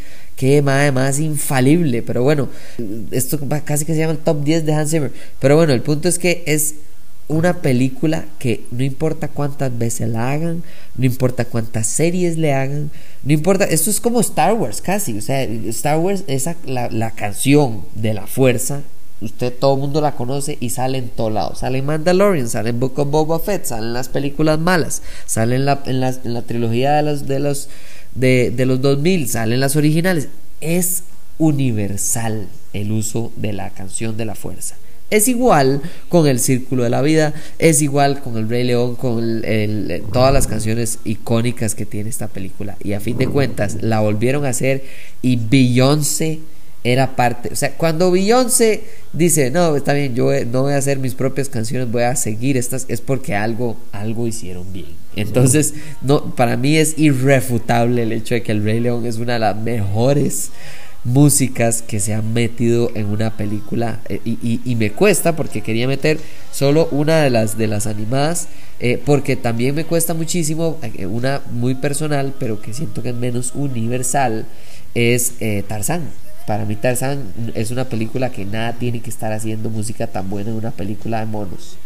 Qué 0.40 0.62
madre 0.62 0.90
más 0.90 1.18
infalible. 1.18 2.00
Pero 2.00 2.22
bueno, 2.22 2.48
esto 3.10 3.38
casi 3.66 3.84
que 3.84 3.92
se 3.92 3.98
llama 3.98 4.14
el 4.14 4.18
top 4.20 4.42
10 4.42 4.64
de 4.64 4.72
Hans 4.72 4.90
Zimmer. 4.90 5.12
Pero 5.38 5.54
bueno, 5.54 5.74
el 5.74 5.82
punto 5.82 6.08
es 6.08 6.18
que 6.18 6.42
es 6.46 6.76
una 7.30 7.62
película 7.62 8.26
que 8.38 8.64
no 8.70 8.82
importa 8.82 9.28
cuántas 9.28 9.76
veces 9.76 10.08
la 10.08 10.32
hagan, 10.32 10.62
no 10.96 11.06
importa 11.06 11.44
cuántas 11.44 11.86
series 11.86 12.36
le 12.36 12.52
hagan, 12.52 12.90
no 13.22 13.32
importa, 13.32 13.64
esto 13.64 13.88
es 13.90 14.00
como 14.00 14.20
Star 14.20 14.54
Wars 14.54 14.80
casi, 14.80 15.16
o 15.16 15.20
sea, 15.20 15.42
Star 15.42 15.98
Wars 15.98 16.24
es 16.26 16.48
la, 16.66 16.90
la 16.90 17.12
canción 17.12 17.82
de 17.94 18.14
la 18.14 18.26
fuerza, 18.26 18.82
usted 19.20 19.52
todo 19.56 19.74
el 19.74 19.80
mundo 19.80 20.00
la 20.00 20.16
conoce 20.16 20.58
y 20.60 20.70
sale 20.70 20.98
en 20.98 21.08
todo 21.08 21.30
lado, 21.30 21.54
sale 21.54 21.78
en 21.78 21.86
Mandalorian, 21.86 22.48
sale 22.48 22.70
en 22.70 22.80
Book 22.80 22.98
of 22.98 23.10
Boba 23.10 23.38
Fett, 23.38 23.64
sale 23.64 23.86
en 23.86 23.92
las 23.92 24.08
películas 24.08 24.58
malas, 24.58 25.02
sale 25.26 25.56
en 25.56 25.66
la, 25.66 25.82
en 25.86 26.02
en 26.02 26.34
la 26.34 26.42
trilogía 26.42 26.94
de 26.94 27.02
los, 27.02 27.26
de 27.26 27.38
los 27.38 27.68
de, 28.14 28.50
de 28.50 28.66
los 28.66 28.80
2000, 28.80 29.28
salen 29.28 29.60
las 29.60 29.76
originales. 29.76 30.28
Es 30.60 31.04
universal 31.38 32.48
el 32.72 32.92
uso 32.92 33.32
de 33.36 33.52
la 33.52 33.70
canción 33.70 34.16
de 34.16 34.24
la 34.24 34.34
fuerza. 34.34 34.76
Es 35.10 35.26
igual 35.28 35.82
con 36.08 36.26
el 36.26 36.38
Círculo 36.38 36.84
de 36.84 36.90
la 36.90 37.02
Vida, 37.02 37.34
es 37.58 37.82
igual 37.82 38.22
con 38.22 38.36
el 38.36 38.48
Rey 38.48 38.64
León, 38.64 38.94
con 38.94 39.44
el, 39.44 40.02
todas 40.12 40.32
las 40.32 40.46
canciones 40.46 41.00
icónicas 41.04 41.74
que 41.74 41.84
tiene 41.84 42.08
esta 42.10 42.28
película. 42.28 42.76
Y 42.82 42.92
a 42.92 43.00
fin 43.00 43.18
de 43.18 43.26
cuentas, 43.26 43.82
la 43.82 44.00
volvieron 44.00 44.44
a 44.46 44.50
hacer 44.50 44.84
y 45.20 45.36
Beyoncé 45.36 46.38
era 46.84 47.14
parte. 47.16 47.50
O 47.52 47.56
sea, 47.56 47.72
cuando 47.76 48.10
Beyoncé 48.10 48.84
dice, 49.12 49.50
no, 49.50 49.76
está 49.76 49.92
bien, 49.92 50.14
yo 50.14 50.30
no 50.46 50.62
voy 50.62 50.72
a 50.72 50.78
hacer 50.78 50.98
mis 50.98 51.14
propias 51.14 51.48
canciones, 51.48 51.90
voy 51.90 52.04
a 52.04 52.16
seguir 52.16 52.56
estas, 52.56 52.86
es 52.88 53.00
porque 53.00 53.34
algo, 53.34 53.76
algo 53.92 54.26
hicieron 54.26 54.72
bien. 54.72 55.00
Entonces, 55.16 55.74
no, 56.02 56.34
para 56.36 56.56
mí 56.56 56.76
es 56.76 56.98
irrefutable 56.98 58.04
el 58.04 58.12
hecho 58.12 58.34
de 58.34 58.42
que 58.42 58.52
el 58.52 58.64
Rey 58.64 58.80
León 58.80 59.06
es 59.06 59.16
una 59.16 59.34
de 59.34 59.38
las 59.40 59.56
mejores 59.56 60.50
músicas 61.04 61.82
que 61.82 61.98
se 62.00 62.14
han 62.14 62.32
metido 62.32 62.90
en 62.94 63.06
una 63.06 63.36
película 63.36 64.00
eh, 64.08 64.20
y, 64.24 64.76
me 64.76 64.92
cuesta 64.92 65.34
porque 65.34 65.62
quería 65.62 65.88
meter 65.88 66.18
solo 66.52 66.88
una 66.90 67.22
de 67.22 67.30
las 67.30 67.56
de 67.56 67.66
las 67.66 67.86
animadas 67.86 68.48
eh, 68.80 69.00
porque 69.04 69.36
también 69.36 69.74
me 69.74 69.84
cuesta 69.84 70.12
muchísimo 70.14 70.78
eh, 70.82 71.06
una 71.06 71.40
muy 71.52 71.74
personal 71.74 72.34
pero 72.38 72.60
que 72.60 72.74
siento 72.74 73.02
que 73.02 73.10
es 73.10 73.14
menos 73.14 73.52
universal 73.54 74.46
es 74.94 75.34
Tarzán 75.68 76.02
para 76.46 76.64
mí 76.64 76.74
Tarzan 76.76 77.32
es 77.54 77.70
una 77.70 77.84
película 77.84 78.30
que 78.30 78.44
nada 78.44 78.72
tiene 78.72 79.00
que 79.00 79.10
estar 79.10 79.32
haciendo 79.32 79.70
música 79.70 80.08
tan 80.08 80.28
buena 80.28 80.50
en 80.50 80.56
una 80.56 80.72
película 80.72 81.20
de 81.20 81.26
monos. 81.26 81.76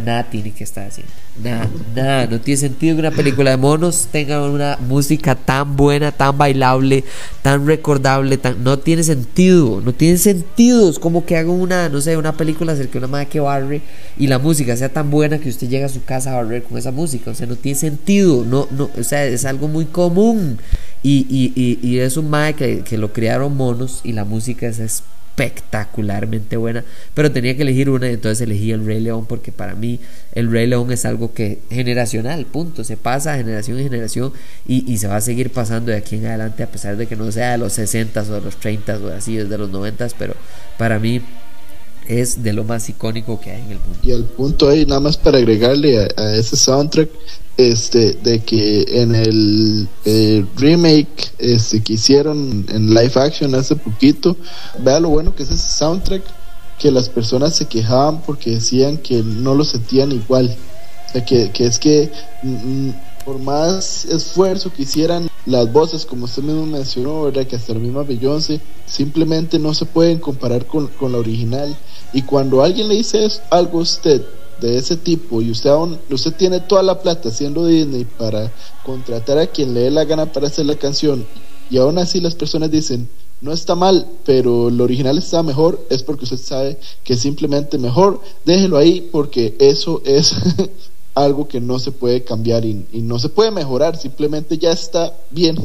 Nada 0.00 0.24
tiene 0.24 0.50
que 0.50 0.64
estar 0.64 0.88
haciendo. 0.88 1.12
Nada, 1.42 1.68
nada. 1.94 2.26
No 2.26 2.40
tiene 2.40 2.58
sentido 2.58 2.96
que 2.96 3.00
una 3.00 3.10
película 3.10 3.50
de 3.50 3.56
monos 3.56 4.08
tenga 4.10 4.42
una 4.42 4.76
música 4.88 5.34
tan 5.36 5.76
buena, 5.76 6.10
tan 6.10 6.36
bailable, 6.36 7.04
tan 7.42 7.66
recordable. 7.66 8.38
No 8.62 8.78
tiene 8.78 9.04
sentido. 9.04 9.80
No 9.80 9.92
tiene 9.92 10.18
sentido. 10.18 10.90
Es 10.90 10.98
como 10.98 11.24
que 11.24 11.36
haga 11.36 11.50
una, 11.50 11.88
no 11.88 12.00
sé, 12.00 12.16
una 12.16 12.32
película 12.32 12.72
acerca 12.72 12.94
de 12.94 12.98
una 12.98 13.08
madre 13.08 13.26
que 13.26 13.40
barre 13.40 13.82
y 14.18 14.26
la 14.26 14.38
música 14.38 14.76
sea 14.76 14.88
tan 14.88 15.10
buena 15.10 15.38
que 15.38 15.48
usted 15.48 15.68
llega 15.68 15.86
a 15.86 15.90
su 15.90 16.04
casa 16.04 16.32
a 16.32 16.42
barrer 16.42 16.64
con 16.64 16.76
esa 16.76 16.90
música. 16.90 17.30
O 17.30 17.34
sea, 17.34 17.46
no 17.46 17.56
tiene 17.56 17.78
sentido. 17.78 18.44
No, 18.44 18.66
no, 18.70 18.90
o 18.98 19.04
sea, 19.04 19.24
es 19.24 19.44
algo 19.44 19.68
muy 19.68 19.84
común. 19.84 20.58
Y, 21.02 21.26
y, 21.28 21.78
y, 21.86 21.98
es 21.98 22.16
un 22.16 22.30
mae 22.30 22.54
que, 22.54 22.80
que, 22.80 22.96
lo 22.96 23.12
crearon 23.12 23.54
monos 23.58 24.00
y 24.04 24.12
la 24.12 24.24
música 24.24 24.66
es 24.66 25.02
espectacularmente 25.36 26.56
buena. 26.56 26.84
Pero 27.14 27.32
tenía 27.32 27.56
que 27.56 27.62
elegir 27.62 27.90
una 27.90 28.08
y 28.08 28.14
entonces 28.14 28.40
elegí 28.42 28.70
el 28.70 28.86
Rey 28.86 29.00
León 29.00 29.26
porque 29.26 29.52
para 29.52 29.74
mí 29.74 29.98
el 30.32 30.50
Rey 30.50 30.66
León 30.66 30.92
es 30.92 31.04
algo 31.04 31.34
que 31.34 31.58
generacional, 31.70 32.46
punto. 32.46 32.84
Se 32.84 32.96
pasa 32.96 33.36
generación 33.36 33.78
en 33.78 33.84
generación 33.84 34.32
y, 34.66 34.90
y 34.90 34.98
se 34.98 35.08
va 35.08 35.16
a 35.16 35.20
seguir 35.20 35.50
pasando 35.50 35.90
de 35.90 35.98
aquí 35.98 36.16
en 36.16 36.26
adelante 36.26 36.62
a 36.62 36.70
pesar 36.70 36.96
de 36.96 37.06
que 37.06 37.16
no 37.16 37.30
sea 37.32 37.52
de 37.52 37.58
los 37.58 37.72
60 37.74 38.22
o 38.22 38.24
de 38.24 38.40
los 38.40 38.56
30 38.56 38.98
o 38.98 39.08
así, 39.08 39.36
es 39.38 39.48
de 39.48 39.58
los 39.58 39.70
90, 39.70 40.08
pero 40.18 40.34
para 40.78 40.98
mí 40.98 41.20
es 42.06 42.42
de 42.42 42.52
lo 42.52 42.64
más 42.64 42.88
icónico 42.88 43.40
que 43.40 43.50
hay 43.50 43.62
en 43.62 43.72
el 43.72 43.78
mundo. 43.78 43.98
Y 44.02 44.12
al 44.12 44.24
punto 44.24 44.68
ahí, 44.68 44.84
nada 44.86 45.00
más 45.00 45.16
para 45.16 45.38
agregarle 45.38 46.08
a, 46.16 46.34
ese 46.36 46.56
soundtrack, 46.56 47.08
este 47.56 48.12
de 48.14 48.40
que 48.40 48.84
en 49.00 49.14
el 49.14 49.88
eh, 50.04 50.44
remake 50.56 51.30
este 51.38 51.82
que 51.82 51.94
hicieron 51.94 52.66
en 52.68 52.90
live 52.90 53.12
action 53.14 53.54
hace 53.54 53.76
poquito 53.76 54.36
vea 54.80 54.98
lo 54.98 55.10
bueno 55.10 55.34
que 55.34 55.44
es 55.44 55.50
ese 55.50 55.68
soundtrack 55.68 56.22
que 56.78 56.90
las 56.90 57.08
personas 57.08 57.54
se 57.54 57.66
quejaban 57.66 58.22
porque 58.22 58.50
decían 58.50 58.98
que 58.98 59.22
no 59.22 59.54
lo 59.54 59.64
sentían 59.64 60.10
igual 60.10 60.56
o 61.08 61.12
sea 61.12 61.24
que, 61.24 61.50
que 61.52 61.66
es 61.66 61.78
que 61.78 62.10
mm, 62.42 62.88
mm, 62.88 62.94
por 63.24 63.38
más 63.38 64.04
esfuerzo 64.04 64.72
que 64.72 64.82
hicieran 64.82 65.28
las 65.46 65.72
voces, 65.72 66.06
como 66.06 66.24
usted 66.24 66.42
mismo 66.42 66.66
mencionó, 66.66 67.24
¿verdad? 67.24 67.46
que 67.46 67.56
hasta 67.56 67.74
la 67.74 67.78
misma 67.78 68.02
Beyoncé, 68.02 68.60
simplemente 68.86 69.58
no 69.58 69.74
se 69.74 69.86
pueden 69.86 70.18
comparar 70.18 70.66
con, 70.66 70.88
con 70.88 71.12
la 71.12 71.18
original. 71.18 71.74
Y 72.12 72.22
cuando 72.22 72.62
alguien 72.62 72.88
le 72.88 72.94
dice 72.94 73.26
algo 73.50 73.78
a 73.78 73.82
usted 73.82 74.22
de 74.66 74.78
ese 74.78 74.96
tipo 74.96 75.42
y 75.42 75.50
usted 75.50 75.70
aún, 75.70 75.98
usted 76.10 76.34
tiene 76.34 76.60
toda 76.60 76.82
la 76.82 77.00
plata 77.00 77.30
siendo 77.30 77.66
Disney 77.66 78.04
para 78.04 78.52
contratar 78.84 79.38
a 79.38 79.46
quien 79.46 79.74
le 79.74 79.80
dé 79.80 79.90
la 79.90 80.04
gana 80.04 80.26
para 80.26 80.46
hacer 80.46 80.66
la 80.66 80.76
canción 80.76 81.26
y 81.70 81.78
aún 81.78 81.98
así 81.98 82.20
las 82.20 82.34
personas 82.34 82.70
dicen 82.70 83.08
no 83.44 83.52
está 83.52 83.74
mal, 83.74 84.06
pero 84.24 84.68
el 84.68 84.80
original 84.80 85.18
está 85.18 85.42
mejor, 85.42 85.86
es 85.90 86.02
porque 86.02 86.24
usted 86.24 86.38
sabe 86.38 86.78
que 87.04 87.12
es 87.12 87.20
simplemente 87.20 87.76
mejor, 87.76 88.20
déjelo 88.46 88.78
ahí 88.78 89.06
porque 89.12 89.54
eso 89.58 90.00
es 90.06 90.34
algo 91.14 91.46
que 91.46 91.60
no 91.60 91.78
se 91.78 91.92
puede 91.92 92.24
cambiar 92.24 92.64
y, 92.64 92.86
no 92.94 93.18
se 93.18 93.28
puede 93.28 93.50
mejorar, 93.50 93.98
simplemente 93.98 94.56
ya 94.56 94.72
está 94.72 95.12
bien. 95.30 95.56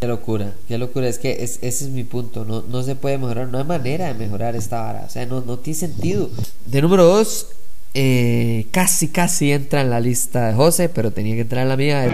Qué 0.00 0.06
locura, 0.06 0.54
qué 0.68 0.76
locura, 0.76 1.08
es 1.08 1.18
que 1.18 1.42
ese 1.42 1.66
es 1.66 1.88
mi 1.88 2.04
punto, 2.04 2.44
no, 2.44 2.62
no 2.68 2.82
se 2.82 2.94
puede 2.94 3.16
mejorar, 3.16 3.48
no 3.48 3.56
hay 3.56 3.64
manera 3.64 4.12
de 4.12 4.14
mejorar 4.14 4.54
esta 4.54 4.82
vara, 4.82 5.04
o 5.06 5.10
sea, 5.10 5.24
no, 5.24 5.40
no 5.40 5.58
tiene 5.58 5.78
sentido. 5.78 6.28
De 6.66 6.82
número 6.82 7.06
dos, 7.06 7.46
eh, 7.94 8.66
casi, 8.72 9.08
casi 9.08 9.52
entra 9.52 9.80
en 9.80 9.90
la 9.90 10.00
lista 10.00 10.48
de 10.48 10.54
José, 10.54 10.88
pero 10.88 11.12
tenía 11.12 11.36
que 11.36 11.42
entrar 11.42 11.62
en 11.62 11.68
la 11.68 11.76
mía. 11.76 12.04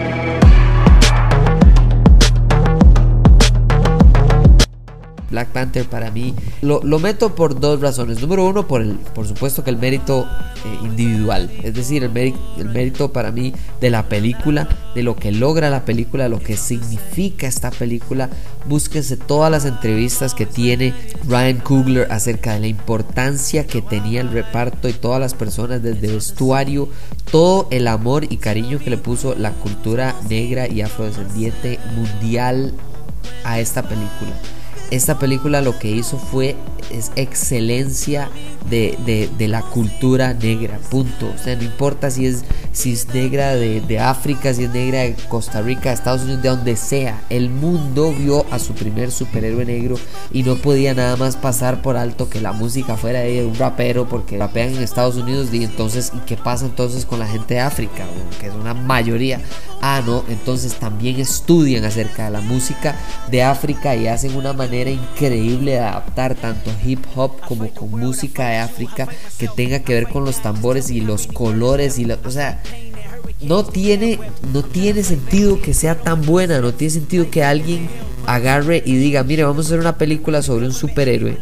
Black 5.31 5.49
Panther 5.49 5.85
para 5.85 6.11
mí 6.11 6.35
lo, 6.61 6.81
meto 6.99 7.33
por 7.33 7.59
dos 7.59 7.79
razones. 7.81 8.21
Número 8.21 8.47
uno, 8.47 8.67
por, 8.67 8.81
el, 8.81 8.95
por 9.15 9.27
supuesto 9.27 9.63
que 9.63 9.71
el 9.71 9.77
mérito 9.77 10.27
eh, 10.65 10.77
individual, 10.83 11.49
es 11.63 11.73
decir, 11.73 12.03
el, 12.03 12.11
mérito, 12.11 12.39
el 12.57 12.69
mérito 12.69 13.11
para 13.11 13.31
mí 13.31 13.53
de 13.79 13.89
la 13.89 14.07
película, 14.07 14.67
de 14.93 15.03
lo 15.03 15.15
que 15.15 15.31
logra 15.31 15.69
la 15.69 15.85
película, 15.85 16.29
lo 16.29 16.39
que 16.39 16.57
significa 16.57 17.47
esta 17.47 17.71
película. 17.71 18.29
Búsquense 18.67 19.17
todas 19.17 19.49
las 19.49 19.65
entrevistas 19.65 20.35
que 20.35 20.45
tiene 20.45 20.93
Ryan 21.27 21.57
Coogler 21.57 22.11
acerca 22.11 22.53
de 22.53 22.59
la 22.59 22.67
importancia 22.67 23.65
que 23.65 23.81
tenía 23.81 24.21
el 24.21 24.31
reparto 24.31 24.87
y 24.87 24.93
todas 24.93 25.19
las 25.19 25.33
personas 25.33 25.81
desde 25.81 26.13
vestuario, 26.13 26.89
todo 27.31 27.67
el 27.71 27.87
amor 27.87 28.25
y 28.29 28.37
cariño 28.37 28.79
que 28.79 28.89
le 28.89 28.97
puso 28.97 29.33
la 29.35 29.51
cultura 29.51 30.15
negra 30.29 30.67
y 30.67 30.81
afrodescendiente 30.81 31.79
mundial 31.95 32.73
a 33.43 33.59
esta 33.59 33.81
película 33.81 34.31
esta 34.91 35.17
película 35.17 35.61
lo 35.61 35.79
que 35.79 35.89
hizo 35.89 36.17
fue 36.17 36.55
es 36.91 37.11
excelencia 37.15 38.29
de, 38.69 39.47
la 39.47 39.61
cultura 39.61 40.33
negra, 40.33 40.79
punto. 40.89 41.31
O 41.33 41.37
sea, 41.37 41.55
no 41.55 41.63
importa 41.63 42.11
si 42.11 42.25
es, 42.25 42.43
si 42.71 42.93
es 42.93 43.07
negra 43.09 43.55
de, 43.55 43.99
África, 43.99 44.53
si 44.53 44.63
es 44.63 44.71
negra 44.71 44.99
de 44.99 45.15
Costa 45.27 45.61
Rica, 45.61 45.91
Estados 45.91 46.21
Unidos, 46.21 46.41
de 46.41 46.49
donde 46.49 46.75
sea. 46.75 47.21
El 47.29 47.49
mundo 47.49 48.13
vio 48.13 48.45
a 48.51 48.59
su 48.59 48.73
primer 48.73 49.11
superhéroe 49.11 49.65
negro 49.65 49.95
y 50.31 50.43
no 50.43 50.55
podía 50.55 50.93
nada 50.93 51.15
más 51.17 51.35
pasar 51.35 51.81
por 51.81 51.97
alto 51.97 52.29
que 52.29 52.41
la 52.41 52.53
música 52.53 52.97
fuera 52.97 53.19
de 53.19 53.45
un 53.45 53.55
rapero 53.55 54.07
porque 54.07 54.37
rapean 54.37 54.75
en 54.75 54.83
Estados 54.83 55.15
Unidos 55.15 55.49
y 55.53 55.63
entonces, 55.63 56.11
¿y 56.15 56.19
qué 56.19 56.37
pasa 56.37 56.65
entonces 56.65 57.05
con 57.05 57.19
la 57.19 57.27
gente 57.27 57.55
de 57.55 57.59
África? 57.59 58.05
que 58.39 58.47
es 58.47 58.53
una 58.53 58.73
mayoría. 58.73 59.41
Ah, 59.81 60.01
no, 60.05 60.23
entonces 60.29 60.75
también 60.75 61.19
estudian 61.19 61.83
acerca 61.85 62.25
de 62.25 62.31
la 62.31 62.41
música 62.41 62.95
de 63.29 63.41
África 63.41 63.95
y 63.95 64.07
hacen 64.07 64.35
una 64.35 64.53
manera 64.53 64.91
increíble 64.91 65.71
de 65.71 65.79
adaptar 65.79 66.35
tanto 66.35 66.69
hip 66.85 67.03
hop 67.15 67.39
como 67.47 67.67
con 67.69 67.89
música 67.91 68.50
de 68.51 68.57
África 68.57 69.07
que 69.37 69.47
tenga 69.47 69.79
que 69.79 69.93
ver 69.93 70.07
con 70.07 70.25
los 70.25 70.41
tambores 70.41 70.89
y 70.89 71.01
los 71.01 71.27
colores 71.27 71.97
y 71.99 72.05
la, 72.05 72.17
o 72.23 72.31
sea, 72.31 72.61
no 73.41 73.65
tiene 73.65 74.19
no 74.53 74.63
tiene 74.63 75.03
sentido 75.03 75.61
que 75.61 75.73
sea 75.73 75.95
tan 75.95 76.21
buena, 76.21 76.61
no 76.61 76.73
tiene 76.73 76.91
sentido 76.93 77.29
que 77.31 77.43
alguien 77.43 77.89
agarre 78.27 78.83
y 78.85 78.95
diga, 78.95 79.23
"Mire, 79.23 79.43
vamos 79.43 79.65
a 79.65 79.69
hacer 79.69 79.79
una 79.79 79.97
película 79.97 80.41
sobre 80.41 80.67
un 80.67 80.73
superhéroe 80.73 81.37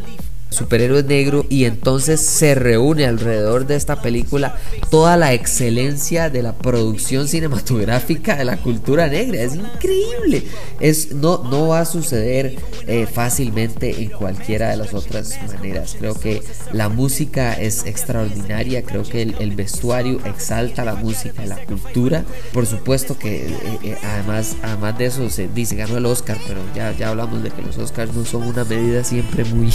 superhéroe 0.50 1.02
negro 1.04 1.46
y 1.48 1.64
entonces 1.64 2.20
se 2.20 2.54
reúne 2.54 3.06
alrededor 3.06 3.66
de 3.66 3.76
esta 3.76 4.02
película 4.02 4.56
toda 4.90 5.16
la 5.16 5.32
excelencia 5.32 6.28
de 6.28 6.42
la 6.42 6.52
producción 6.52 7.28
cinematográfica 7.28 8.36
de 8.36 8.44
la 8.44 8.56
cultura 8.56 9.06
negra. 9.06 9.40
Es 9.40 9.54
increíble. 9.54 10.44
Es 10.80 11.12
no 11.12 11.44
no 11.50 11.68
va 11.68 11.80
a 11.80 11.84
suceder 11.84 12.56
eh, 12.86 13.06
fácilmente 13.06 14.02
en 14.02 14.10
cualquiera 14.10 14.70
de 14.70 14.76
las 14.76 14.92
otras 14.92 15.38
maneras. 15.46 15.96
Creo 15.98 16.14
que 16.14 16.42
la 16.72 16.88
música 16.88 17.54
es 17.54 17.86
extraordinaria. 17.86 18.82
Creo 18.82 19.04
que 19.04 19.22
el, 19.22 19.50
vestuario 19.60 20.20
exalta 20.24 20.84
la 20.84 20.94
música 20.94 21.44
la 21.46 21.64
cultura. 21.64 22.24
Por 22.52 22.66
supuesto 22.66 23.18
que 23.18 23.46
eh, 23.46 23.54
eh, 23.84 23.96
además 24.02 24.56
además 24.62 24.98
de 24.98 25.06
eso 25.06 25.30
se 25.30 25.48
dice 25.48 25.76
ganó 25.76 25.98
el 25.98 26.06
Oscar 26.06 26.38
pero 26.46 26.60
ya 26.74 26.96
ya 26.96 27.10
hablamos 27.10 27.42
de 27.42 27.50
que 27.50 27.62
los 27.62 27.76
Oscars 27.78 28.14
no 28.14 28.24
son 28.24 28.42
una 28.44 28.64
medida 28.64 29.04
siempre 29.04 29.44
muy 29.44 29.72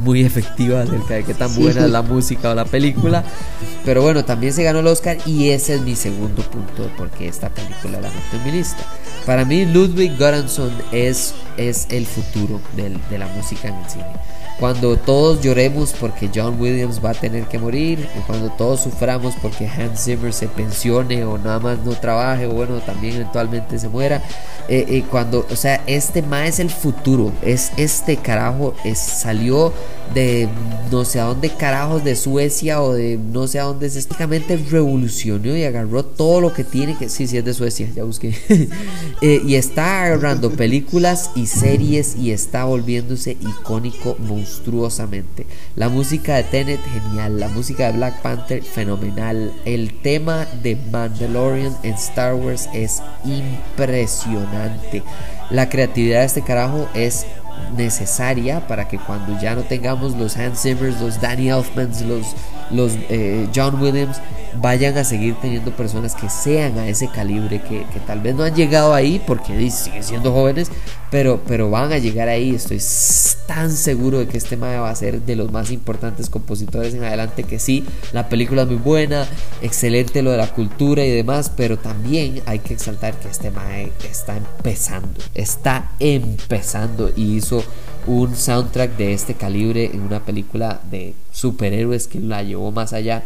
muy 0.00 0.17
efectiva 0.24 0.82
acerca 0.82 1.14
de 1.14 1.24
qué 1.24 1.34
tan 1.34 1.54
buena 1.54 1.84
es 1.84 1.90
la 1.90 2.02
música 2.02 2.50
o 2.50 2.54
la 2.54 2.64
película. 2.64 3.24
Pero 3.84 4.02
bueno, 4.02 4.24
también 4.24 4.52
se 4.52 4.62
ganó 4.62 4.80
el 4.80 4.86
Oscar 4.86 5.18
y 5.26 5.50
ese 5.50 5.74
es 5.74 5.80
mi 5.82 5.96
segundo 5.96 6.42
punto 6.42 6.82
de 6.82 6.88
por 6.90 7.10
qué 7.10 7.28
esta 7.28 7.48
película 7.48 8.00
la 8.00 8.08
meto 8.08 8.36
en 8.36 8.44
mi 8.44 8.52
lista. 8.52 8.84
Para 9.26 9.44
mí 9.44 9.64
Ludwig 9.64 10.16
Göransson 10.16 10.72
es, 10.92 11.34
es 11.56 11.86
el 11.90 12.06
futuro 12.06 12.60
de 12.76 13.18
la 13.18 13.26
música 13.28 13.68
en 13.68 13.74
el 13.74 13.90
cine 13.90 14.06
cuando 14.58 14.96
todos 14.96 15.40
lloremos 15.40 15.92
porque 15.92 16.30
John 16.34 16.60
Williams 16.60 17.02
va 17.04 17.10
a 17.10 17.14
tener 17.14 17.44
que 17.44 17.58
morir, 17.58 18.08
y 18.16 18.20
cuando 18.22 18.50
todos 18.50 18.80
suframos 18.80 19.34
porque 19.40 19.68
Hans 19.68 20.04
Zimmer 20.04 20.32
se 20.32 20.48
pensione 20.48 21.24
o 21.24 21.38
nada 21.38 21.60
más 21.60 21.78
no 21.84 21.92
trabaje, 21.92 22.46
o 22.46 22.50
bueno, 22.50 22.80
también 22.80 23.16
eventualmente 23.16 23.78
se 23.78 23.88
muera, 23.88 24.22
eh, 24.68 24.84
eh, 24.88 25.04
cuando, 25.08 25.46
o 25.48 25.56
sea, 25.56 25.80
este 25.86 26.22
más 26.22 26.48
es 26.48 26.58
el 26.58 26.70
futuro, 26.70 27.32
es 27.42 27.70
este 27.76 28.16
carajo, 28.16 28.74
es, 28.84 28.98
salió 28.98 29.72
de 30.14 30.48
no 30.90 31.04
sé 31.04 31.20
a 31.20 31.24
dónde 31.24 31.50
carajos 31.50 32.02
de 32.02 32.16
Suecia 32.16 32.80
o 32.82 32.94
de 32.94 33.18
no 33.18 33.46
sé 33.46 33.58
a 33.60 33.64
dónde, 33.64 33.86
es 33.86 33.94
básicamente 33.94 34.56
revolucionó 34.56 35.56
y 35.56 35.64
agarró 35.64 36.04
todo 36.04 36.40
lo 36.40 36.52
que 36.52 36.64
tiene 36.64 36.96
que, 36.96 37.08
sí, 37.08 37.26
sí 37.26 37.36
es 37.36 37.44
de 37.44 37.54
Suecia, 37.54 37.88
ya 37.94 38.04
busqué, 38.04 38.34
eh, 39.20 39.42
y 39.44 39.54
está 39.54 40.04
agarrando 40.04 40.50
películas 40.50 41.30
y 41.34 41.46
series 41.46 42.16
y 42.16 42.32
está 42.32 42.64
volviéndose 42.64 43.36
icónico, 43.40 44.16
monstruosamente. 44.18 45.46
La 45.76 45.88
música 45.88 46.36
de 46.36 46.44
Tenet, 46.44 46.80
genial. 46.84 47.38
La 47.38 47.48
música 47.48 47.86
de 47.86 47.98
Black 47.98 48.22
Panther, 48.22 48.62
fenomenal. 48.62 49.52
El 49.64 50.00
tema 50.00 50.46
de 50.62 50.76
Mandalorian 50.90 51.76
en 51.82 51.94
Star 51.94 52.34
Wars 52.34 52.68
es 52.72 53.02
impresionante. 53.24 55.02
La 55.50 55.68
creatividad 55.68 56.20
de 56.20 56.26
este 56.26 56.42
carajo 56.42 56.88
es 56.94 57.26
necesaria 57.76 58.66
para 58.66 58.88
que 58.88 58.98
cuando 58.98 59.38
ya 59.40 59.54
no 59.54 59.62
tengamos 59.62 60.16
los 60.16 60.36
Hans 60.36 60.64
los 61.00 61.20
Danny 61.20 61.48
Elfmans, 61.48 62.02
los, 62.02 62.34
los 62.70 62.92
eh, 63.08 63.48
John 63.54 63.80
Williams, 63.80 64.20
vayan 64.60 64.96
a 64.98 65.04
seguir 65.04 65.34
teniendo 65.40 65.70
personas 65.72 66.14
que 66.14 66.28
sean 66.28 66.78
a 66.78 66.88
ese 66.88 67.08
calibre, 67.08 67.60
que, 67.60 67.84
tal 68.06 68.20
vez 68.20 68.34
no 68.34 68.44
han 68.44 68.54
llegado 68.54 68.94
ahí 68.94 69.22
porque 69.26 69.70
siguen 69.70 70.02
siendo 70.02 70.32
jóvenes, 70.32 70.70
pero, 71.10 71.40
pero 71.46 71.70
van 71.70 71.92
a 71.92 71.98
llegar 71.98 72.28
ahí. 72.28 72.54
Estoy 72.54 72.80
tan 73.46 73.72
seguro 73.72 74.18
de 74.18 74.28
que 74.28 74.38
este 74.38 74.56
mae 74.56 74.78
va 74.78 74.90
a 74.90 74.94
ser 74.94 75.22
de 75.22 75.36
los 75.36 75.50
más 75.52 75.70
importantes 75.70 76.30
compositores 76.30 76.94
en 76.94 77.04
adelante. 77.04 77.44
Que 77.44 77.58
sí, 77.58 77.84
la 78.12 78.28
película 78.28 78.62
es 78.62 78.68
muy 78.68 78.76
buena, 78.76 79.26
excelente 79.62 80.22
lo 80.22 80.30
de 80.30 80.38
la 80.38 80.52
cultura 80.52 81.04
y 81.04 81.10
demás, 81.10 81.50
pero 81.54 81.78
también 81.78 82.42
hay 82.46 82.58
que 82.60 82.74
exaltar 82.74 83.18
que 83.18 83.28
este 83.28 83.50
mae 83.50 83.92
está 84.08 84.36
empezando, 84.36 85.20
está 85.34 85.92
empezando 85.98 87.10
y 87.14 87.36
hizo 87.36 87.62
un 88.08 88.34
soundtrack 88.34 88.96
de 88.96 89.12
este 89.12 89.34
calibre 89.34 89.90
en 89.92 90.00
una 90.00 90.24
película 90.24 90.80
de 90.90 91.14
superhéroes 91.30 92.08
que 92.08 92.18
la 92.20 92.42
llevó 92.42 92.72
más 92.72 92.94
allá. 92.94 93.22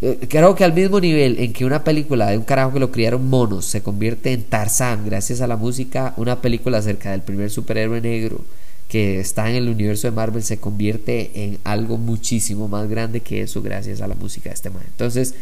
Eh, 0.00 0.26
creo 0.28 0.54
que 0.54 0.64
al 0.64 0.72
mismo 0.72 1.00
nivel 1.00 1.38
en 1.40 1.52
que 1.52 1.64
una 1.64 1.82
película 1.82 2.30
de 2.30 2.38
un 2.38 2.44
carajo 2.44 2.72
que 2.72 2.80
lo 2.80 2.92
criaron 2.92 3.28
monos 3.28 3.66
se 3.66 3.82
convierte 3.82 4.32
en 4.32 4.44
Tarzán 4.44 5.04
gracias 5.04 5.40
a 5.40 5.46
la 5.46 5.56
música, 5.56 6.14
una 6.16 6.40
película 6.40 6.78
acerca 6.78 7.10
del 7.10 7.22
primer 7.22 7.50
superhéroe 7.50 8.00
negro 8.00 8.40
que 8.88 9.20
está 9.20 9.50
en 9.50 9.56
el 9.56 9.68
universo 9.68 10.06
de 10.06 10.12
Marvel 10.12 10.42
se 10.42 10.58
convierte 10.58 11.30
en 11.34 11.58
algo 11.64 11.98
muchísimo 11.98 12.68
más 12.68 12.88
grande 12.88 13.20
que 13.20 13.42
eso 13.42 13.60
gracias 13.60 14.02
a 14.02 14.06
la 14.06 14.14
música 14.14 14.50
de 14.50 14.54
este 14.54 14.70
man. 14.70 14.82
Entonces, 14.86 15.34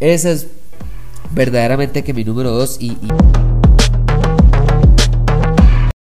ese 0.00 0.32
es 0.32 0.46
verdaderamente 1.32 2.02
que 2.02 2.14
mi 2.14 2.24
número 2.24 2.50
2 2.50 2.78
y... 2.80 2.96